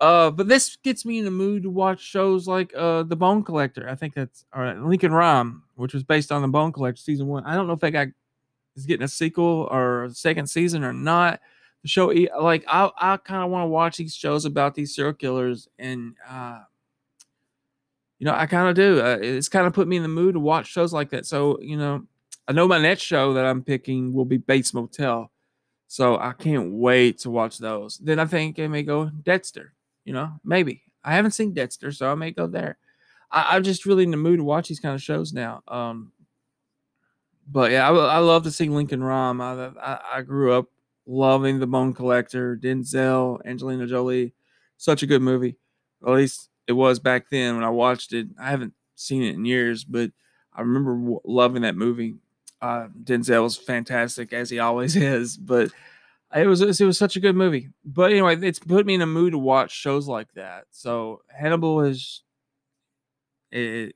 Uh, 0.00 0.32
but 0.32 0.48
this 0.48 0.74
gets 0.82 1.04
me 1.04 1.18
in 1.18 1.24
the 1.24 1.30
mood 1.30 1.62
to 1.62 1.70
watch 1.70 2.00
shows 2.00 2.48
like 2.48 2.72
uh 2.74 3.04
The 3.04 3.16
Bone 3.16 3.44
Collector. 3.44 3.88
I 3.88 3.94
think 3.94 4.14
that's 4.14 4.44
or 4.52 4.74
Lincoln 4.74 5.12
Rhyme, 5.12 5.62
which 5.76 5.94
was 5.94 6.02
based 6.02 6.32
on 6.32 6.42
The 6.42 6.48
Bone 6.48 6.72
Collector 6.72 7.00
season 7.00 7.28
one. 7.28 7.44
I 7.44 7.54
don't 7.54 7.68
know 7.68 7.74
if 7.74 7.80
that 7.80 7.92
got 7.92 8.08
is 8.78 8.86
getting 8.86 9.04
a 9.04 9.08
sequel 9.08 9.68
or 9.70 10.04
a 10.04 10.10
second 10.10 10.48
season 10.48 10.84
or 10.84 10.92
not. 10.92 11.40
The 11.82 11.88
show, 11.88 12.06
like, 12.40 12.64
I, 12.66 12.90
I 12.98 13.16
kind 13.18 13.44
of 13.44 13.50
want 13.50 13.64
to 13.64 13.68
watch 13.68 13.96
these 13.96 14.14
shows 14.14 14.44
about 14.44 14.74
these 14.74 14.94
serial 14.94 15.14
killers, 15.14 15.68
and 15.78 16.14
uh, 16.28 16.60
you 18.18 18.24
know, 18.24 18.34
I 18.34 18.46
kind 18.46 18.68
of 18.68 18.74
do. 18.74 19.00
Uh, 19.00 19.18
it's 19.20 19.48
kind 19.48 19.66
of 19.66 19.72
put 19.72 19.86
me 19.86 19.96
in 19.96 20.02
the 20.02 20.08
mood 20.08 20.34
to 20.34 20.40
watch 20.40 20.66
shows 20.66 20.92
like 20.92 21.10
that. 21.10 21.24
So, 21.24 21.58
you 21.60 21.76
know, 21.76 22.04
I 22.48 22.52
know 22.52 22.66
my 22.66 22.78
next 22.78 23.02
show 23.02 23.34
that 23.34 23.44
I'm 23.44 23.62
picking 23.62 24.12
will 24.12 24.24
be 24.24 24.38
Bates 24.38 24.74
Motel. 24.74 25.30
So 25.86 26.18
I 26.18 26.32
can't 26.32 26.72
wait 26.72 27.18
to 27.20 27.30
watch 27.30 27.58
those. 27.58 27.96
Then 27.98 28.18
I 28.18 28.26
think 28.26 28.58
I 28.58 28.66
may 28.66 28.82
go 28.82 29.06
Dexter, 29.06 29.72
you 30.04 30.12
know, 30.12 30.32
maybe. 30.44 30.82
I 31.04 31.14
haven't 31.14 31.30
seen 31.30 31.54
Dexter, 31.54 31.92
so 31.92 32.10
I 32.10 32.14
may 32.14 32.30
go 32.30 32.46
there. 32.46 32.76
I, 33.30 33.56
am 33.56 33.62
just 33.62 33.86
really 33.86 34.02
in 34.02 34.10
the 34.10 34.16
mood 34.16 34.38
to 34.38 34.44
watch 34.44 34.68
these 34.68 34.80
kind 34.80 34.94
of 34.94 35.02
shows 35.02 35.32
now. 35.32 35.62
Um, 35.68 36.12
but 37.50 37.70
yeah, 37.70 37.88
I, 37.88 37.92
I 37.94 38.18
love 38.18 38.44
to 38.44 38.50
see 38.50 38.68
Lincoln 38.68 39.02
Rhyme. 39.02 39.40
I, 39.40 39.68
I, 39.80 40.00
I 40.16 40.22
grew 40.22 40.52
up 40.52 40.66
loving 41.06 41.58
The 41.58 41.66
Bone 41.66 41.94
Collector, 41.94 42.56
Denzel, 42.56 43.40
Angelina 43.44 43.86
Jolie. 43.86 44.34
Such 44.76 45.02
a 45.02 45.06
good 45.06 45.22
movie. 45.22 45.56
At 46.06 46.12
least 46.12 46.50
it 46.66 46.72
was 46.72 46.98
back 46.98 47.30
then 47.30 47.54
when 47.56 47.64
I 47.64 47.70
watched 47.70 48.12
it. 48.12 48.28
I 48.40 48.50
haven't 48.50 48.74
seen 48.94 49.22
it 49.22 49.34
in 49.34 49.44
years, 49.44 49.84
but 49.84 50.12
I 50.52 50.60
remember 50.60 50.94
w- 50.96 51.20
loving 51.24 51.62
that 51.62 51.76
movie. 51.76 52.16
Uh, 52.60 52.88
Denzel 53.02 53.42
was 53.42 53.56
fantastic 53.56 54.32
as 54.32 54.50
he 54.50 54.58
always 54.58 54.94
is, 54.96 55.36
but 55.36 55.70
it 56.34 56.46
was 56.46 56.60
it 56.62 56.84
was 56.86 56.98
such 56.98 57.16
a 57.16 57.20
good 57.20 57.36
movie. 57.36 57.70
But 57.84 58.10
anyway, 58.12 58.36
it's 58.42 58.58
put 58.58 58.86
me 58.86 58.94
in 58.94 59.02
a 59.02 59.06
mood 59.06 59.32
to 59.32 59.38
watch 59.38 59.72
shows 59.72 60.08
like 60.08 60.32
that. 60.34 60.64
So 60.70 61.22
Hannibal 61.28 61.82
is 61.82 62.22
it, 63.50 63.94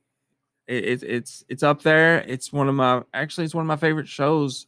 it, 0.67 1.03
it's 1.03 1.43
it's 1.49 1.63
up 1.63 1.81
there. 1.81 2.19
It's 2.21 2.53
one 2.53 2.69
of 2.69 2.75
my 2.75 3.03
actually 3.13 3.45
it's 3.45 3.55
one 3.55 3.63
of 3.63 3.67
my 3.67 3.75
favorite 3.75 4.07
shows 4.07 4.67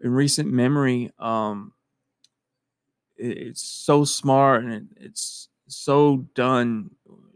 in 0.00 0.12
recent 0.12 0.50
memory. 0.50 1.10
Um, 1.18 1.72
it, 3.16 3.38
it's 3.38 3.62
so 3.62 4.04
smart 4.04 4.64
and 4.64 4.72
it, 4.72 4.84
it's 4.96 5.48
so 5.66 6.26
done. 6.34 6.90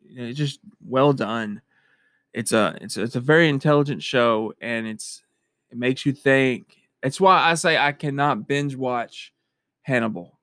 It's 0.09 0.39
just 0.39 0.61
well 0.87 1.13
done. 1.13 1.63
It's 2.33 2.53
a 2.53 2.77
it's 2.81 2.97
a, 2.97 3.03
it's 3.03 3.17
a 3.17 3.21
very 3.21 3.49
intelligent 3.49 4.03
show 4.03 4.53
and 4.61 4.87
it's 4.87 5.23
it 5.71 5.79
makes 5.79 6.05
you 6.05 6.13
think. 6.13 6.77
It's 7.03 7.21
why 7.21 7.43
I 7.51 7.55
say 7.55 7.77
I 7.77 7.93
cannot 7.93 8.49
binge 8.49 8.77
watch 8.77 9.33
Hannibal 9.83 10.39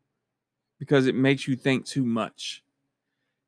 because 0.80 1.08
it 1.08 1.16
makes 1.16 1.48
you 1.48 1.56
think 1.56 1.86
too 1.86 2.04
much. 2.04 2.64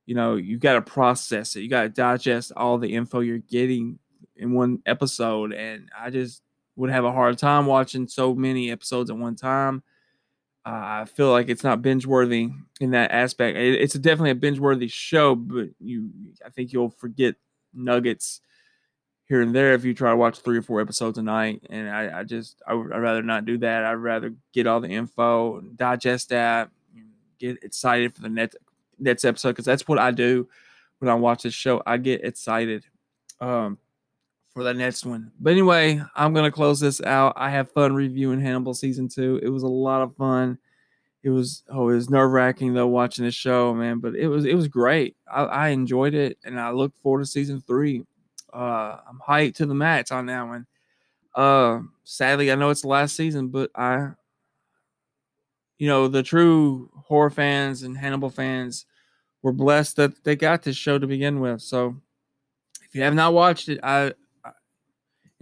You 0.06 0.15
know, 0.15 0.36
you 0.36 0.58
got 0.58 0.73
to 0.73 0.82
process 0.82 1.56
it. 1.56 1.62
You 1.62 1.69
got 1.69 1.84
to 1.84 1.89
digest 1.89 2.52
all 2.56 2.78
the 2.78 2.93
info 2.93 3.21
you're 3.21 3.38
getting 3.38 3.99
in 4.35 4.53
one 4.53 4.81
episode. 4.85 5.53
And 5.53 5.89
I 5.97 6.09
just 6.09 6.41
would 6.75 6.89
have 6.89 7.05
a 7.05 7.11
hard 7.11 7.37
time 7.37 7.65
watching 7.65 8.07
so 8.07 8.33
many 8.33 8.71
episodes 8.71 9.09
at 9.09 9.17
one 9.17 9.35
time. 9.35 9.83
Uh, 10.65 11.01
I 11.01 11.05
feel 11.05 11.29
like 11.29 11.49
it's 11.49 11.63
not 11.63 11.81
binge 11.81 12.05
worthy 12.05 12.49
in 12.79 12.91
that 12.91 13.11
aspect. 13.11 13.57
It, 13.57 13.81
it's 13.81 13.95
definitely 13.95 14.31
a 14.31 14.35
binge 14.35 14.59
worthy 14.59 14.87
show, 14.87 15.35
but 15.35 15.69
you, 15.79 16.09
I 16.45 16.49
think 16.49 16.71
you'll 16.71 16.89
forget 16.89 17.35
nuggets 17.73 18.39
here 19.25 19.41
and 19.41 19.53
there 19.53 19.73
if 19.73 19.83
you 19.83 19.93
try 19.93 20.11
to 20.11 20.17
watch 20.17 20.39
three 20.39 20.57
or 20.57 20.61
four 20.61 20.79
episodes 20.79 21.17
a 21.17 21.21
night. 21.21 21.63
And 21.69 21.89
I, 21.89 22.19
I 22.19 22.23
just, 22.23 22.61
I 22.65 22.73
would, 22.75 22.93
I'd 22.93 22.99
rather 22.99 23.21
not 23.21 23.45
do 23.45 23.57
that. 23.57 23.83
I'd 23.83 23.93
rather 23.93 24.33
get 24.53 24.67
all 24.67 24.79
the 24.79 24.89
info, 24.89 25.61
digest 25.75 26.29
that, 26.29 26.69
get 27.39 27.61
excited 27.63 28.15
for 28.15 28.21
the 28.21 28.29
next 28.29 28.57
next 28.99 29.25
episode 29.25 29.49
because 29.49 29.65
that's 29.65 29.87
what 29.87 29.99
I 29.99 30.11
do 30.11 30.47
when 30.99 31.09
I 31.09 31.15
watch 31.15 31.43
this 31.43 31.53
show. 31.53 31.83
I 31.85 31.97
get 31.97 32.23
excited 32.23 32.85
um, 33.41 33.77
for 34.53 34.63
the 34.63 34.73
next 34.73 35.05
one. 35.05 35.31
But 35.39 35.51
anyway, 35.51 36.01
I'm 36.15 36.33
gonna 36.33 36.51
close 36.51 36.79
this 36.79 37.01
out. 37.01 37.33
I 37.35 37.49
have 37.49 37.71
fun 37.71 37.93
reviewing 37.95 38.39
Hannibal 38.39 38.73
season 38.73 39.09
two. 39.09 39.39
It 39.41 39.49
was 39.49 39.63
a 39.63 39.67
lot 39.67 40.01
of 40.01 40.15
fun. 40.15 40.59
It 41.23 41.29
was 41.29 41.63
oh, 41.69 41.89
it 41.89 41.95
was 41.95 42.09
nerve 42.09 42.31
wracking 42.31 42.73
though 42.73 42.87
watching 42.87 43.25
the 43.25 43.31
show, 43.31 43.73
man. 43.73 43.99
But 43.99 44.15
it 44.15 44.27
was 44.27 44.45
it 44.45 44.55
was 44.55 44.67
great. 44.67 45.15
I, 45.31 45.43
I 45.43 45.67
enjoyed 45.69 46.13
it, 46.13 46.37
and 46.43 46.59
I 46.59 46.71
look 46.71 46.95
forward 46.97 47.21
to 47.21 47.25
season 47.25 47.61
three. 47.65 48.05
Uh, 48.53 48.97
I'm 49.09 49.19
hyped 49.27 49.55
to 49.55 49.65
the 49.65 49.73
max 49.73 50.11
on 50.11 50.27
that 50.27 50.47
one. 50.47 50.67
Uh, 51.33 51.79
sadly, 52.03 52.51
I 52.51 52.55
know 52.55 52.69
it's 52.69 52.83
the 52.83 52.87
last 52.87 53.15
season, 53.15 53.47
but 53.47 53.71
I, 53.73 54.09
you 55.79 55.87
know, 55.87 56.07
the 56.07 56.21
true 56.21 56.91
horror 57.07 57.31
fans 57.31 57.81
and 57.81 57.97
Hannibal 57.97 58.29
fans 58.29 58.85
were 59.41 59.53
blessed 59.53 59.95
that 59.95 60.23
they 60.23 60.35
got 60.35 60.61
this 60.61 60.75
show 60.75 60.99
to 60.99 61.07
begin 61.07 61.39
with. 61.39 61.61
So, 61.61 61.95
if 62.83 62.93
you 62.93 63.01
have 63.01 63.15
not 63.15 63.33
watched 63.33 63.69
it, 63.69 63.79
I 63.81 64.13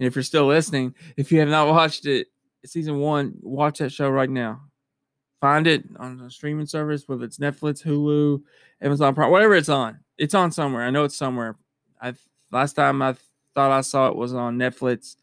and 0.02 0.08
if 0.08 0.16
you're 0.16 0.24
still 0.24 0.46
listening, 0.46 0.96
if 1.16 1.30
you 1.30 1.38
have 1.38 1.48
not 1.48 1.68
watched 1.68 2.06
it, 2.06 2.26
season 2.66 2.98
one, 2.98 3.34
watch 3.40 3.78
that 3.78 3.92
show 3.92 4.10
right 4.10 4.28
now. 4.28 4.62
Find 5.40 5.64
it 5.68 5.84
on 5.96 6.20
a 6.22 6.28
streaming 6.28 6.66
service, 6.66 7.04
whether 7.06 7.22
it's 7.22 7.38
Netflix, 7.38 7.84
Hulu, 7.84 8.42
Amazon 8.80 9.14
Prime, 9.14 9.30
whatever 9.30 9.54
it's 9.54 9.68
on. 9.68 10.00
It's 10.18 10.34
on 10.34 10.50
somewhere. 10.50 10.82
I 10.82 10.90
know 10.90 11.04
it's 11.04 11.14
somewhere. 11.14 11.54
I 12.00 12.14
last 12.50 12.72
time 12.72 13.00
I 13.00 13.14
thought 13.54 13.70
I 13.70 13.80
saw 13.82 14.08
it 14.08 14.16
was 14.16 14.34
on 14.34 14.58
Netflix. 14.58 15.14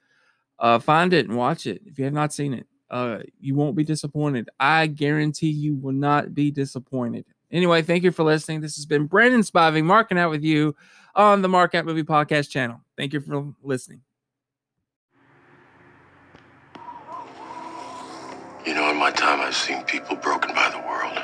Uh, 0.57 0.79
find 0.79 1.11
it 1.11 1.27
and 1.27 1.37
watch 1.37 1.67
it 1.67 1.81
if 1.85 1.99
you 1.99 2.05
have 2.05 2.13
not 2.13 2.31
seen 2.31 2.53
it. 2.53 2.65
Uh, 2.89 3.19
you 3.41 3.55
won't 3.55 3.75
be 3.75 3.83
disappointed. 3.83 4.49
I 4.61 4.87
guarantee 4.87 5.49
you 5.49 5.75
will 5.75 5.91
not 5.91 6.33
be 6.33 6.51
disappointed. 6.51 7.25
Anyway, 7.51 7.81
thank 7.81 8.05
you 8.05 8.11
for 8.13 8.23
listening. 8.23 8.61
This 8.61 8.77
has 8.77 8.85
been 8.85 9.07
Brandon 9.07 9.43
Spiving 9.43 9.85
marking 9.85 10.17
out 10.17 10.29
with 10.29 10.43
you 10.43 10.73
on 11.15 11.41
the 11.41 11.49
Mark 11.49 11.75
Out 11.75 11.85
Movie 11.85 12.03
Podcast 12.03 12.49
channel. 12.49 12.79
Thank 12.95 13.11
you 13.11 13.19
for 13.19 13.53
listening. 13.61 14.03
You 18.65 18.73
know, 18.75 18.91
in 18.91 18.97
my 18.97 19.09
time, 19.11 19.39
I've 19.39 19.55
seen 19.55 19.83
people 19.83 20.17
broken 20.17 20.53
by 20.53 20.69
the 20.69 20.79
world. 20.79 21.17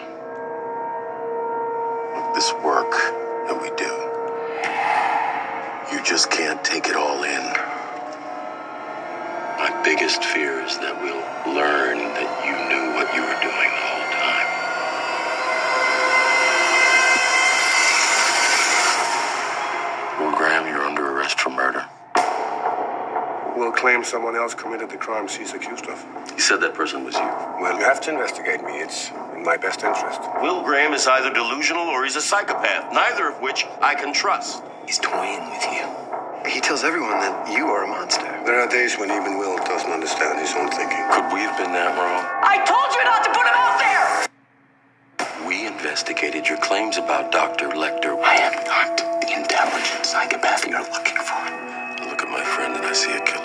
This 2.34 2.54
work 2.64 2.92
that 3.48 3.60
we 3.62 3.70
do, 3.76 3.92
you 5.96 6.02
just 6.06 6.32
can't 6.32 6.64
take 6.64 6.88
it 6.88 6.96
all 6.96 7.24
in. 7.24 7.44
My 9.60 9.82
biggest 9.84 10.24
fear 10.24 10.62
is 10.64 10.78
that 10.80 10.96
we'll 11.02 11.56
learn 11.56 11.98
that 12.00 12.46
you 12.48 12.56
knew 12.72 12.94
what 12.96 13.14
you 13.14 13.22
were 13.22 13.40
doing 13.44 13.72
the 13.76 13.86
whole 13.92 14.10
time. 14.16 14.48
Will 20.22 20.38
Graham, 20.38 20.68
you're 20.68 20.86
under 20.86 21.18
arrest 21.18 21.40
for 21.40 21.50
murder. 21.50 21.86
Will 23.58 23.74
claims 23.86 24.08
someone 24.08 24.36
else 24.36 24.56
committed 24.56 24.90
the 24.90 24.98
crimes 24.98 25.36
he's 25.36 25.54
accused 25.54 25.86
of. 25.86 26.04
He 26.34 26.42
said 26.42 26.60
that 26.62 26.74
person 26.74 27.06
was 27.06 27.14
you. 27.14 27.30
Well, 27.62 27.78
you 27.78 27.86
have 27.86 28.02
to 28.02 28.10
investigate 28.10 28.64
me. 28.64 28.82
It's 28.82 29.12
in 29.38 29.46
my 29.46 29.58
best 29.58 29.84
interest. 29.84 30.22
Will 30.42 30.64
Graham 30.64 30.92
is 30.96 31.06
either 31.06 31.32
delusional 31.32 31.86
or 31.94 32.04
he's 32.04 32.16
a 32.16 32.22
psychopath, 32.22 32.92
neither 32.92 33.30
of 33.30 33.40
which 33.46 33.68
I 33.84 33.94
can 33.94 34.12
trust. 34.12 34.64
He's 34.88 34.98
toying 34.98 35.46
with 35.54 35.62
you. 35.70 35.86
He 36.50 36.62
tells 36.66 36.84
everyone 36.84 37.22
that 37.22 37.54
you 37.54 37.70
are 37.70 37.86
a 37.86 37.88
monster. 37.88 38.26
There 38.42 38.60
are 38.60 38.68
days 38.68 38.98
when 38.98 39.12
even 39.12 39.38
Will 39.38 39.56
doesn't 39.70 39.92
understand 39.92 40.42
his 40.42 40.50
own 40.58 40.74
thinking. 40.74 41.06
Could 41.14 41.30
we 41.30 41.46
have 41.46 41.54
been 41.54 41.70
that 41.78 41.94
wrong? 41.94 42.26
I 42.42 42.66
told 42.66 42.90
you 42.90 43.06
not 43.06 43.22
to 43.22 43.30
put 43.38 43.46
him 43.46 43.54
out 43.54 43.78
there! 43.86 45.46
We 45.46 45.68
investigated 45.70 46.50
your 46.50 46.58
claims 46.58 46.98
about 46.98 47.32
Dr. 47.32 47.70
Lecter. 47.78 48.18
I 48.18 48.50
am 48.50 48.56
not 48.66 49.22
the 49.22 49.30
intelligent 49.30 50.10
psychopath 50.10 50.66
you're 50.66 50.82
looking 50.82 51.22
for. 51.22 51.38
I 51.38 52.10
look 52.10 52.24
at 52.26 52.30
my 52.34 52.42
friend 52.42 52.74
and 52.74 52.84
I 52.84 52.94
see 52.94 53.14
a 53.14 53.22
killer. 53.22 53.45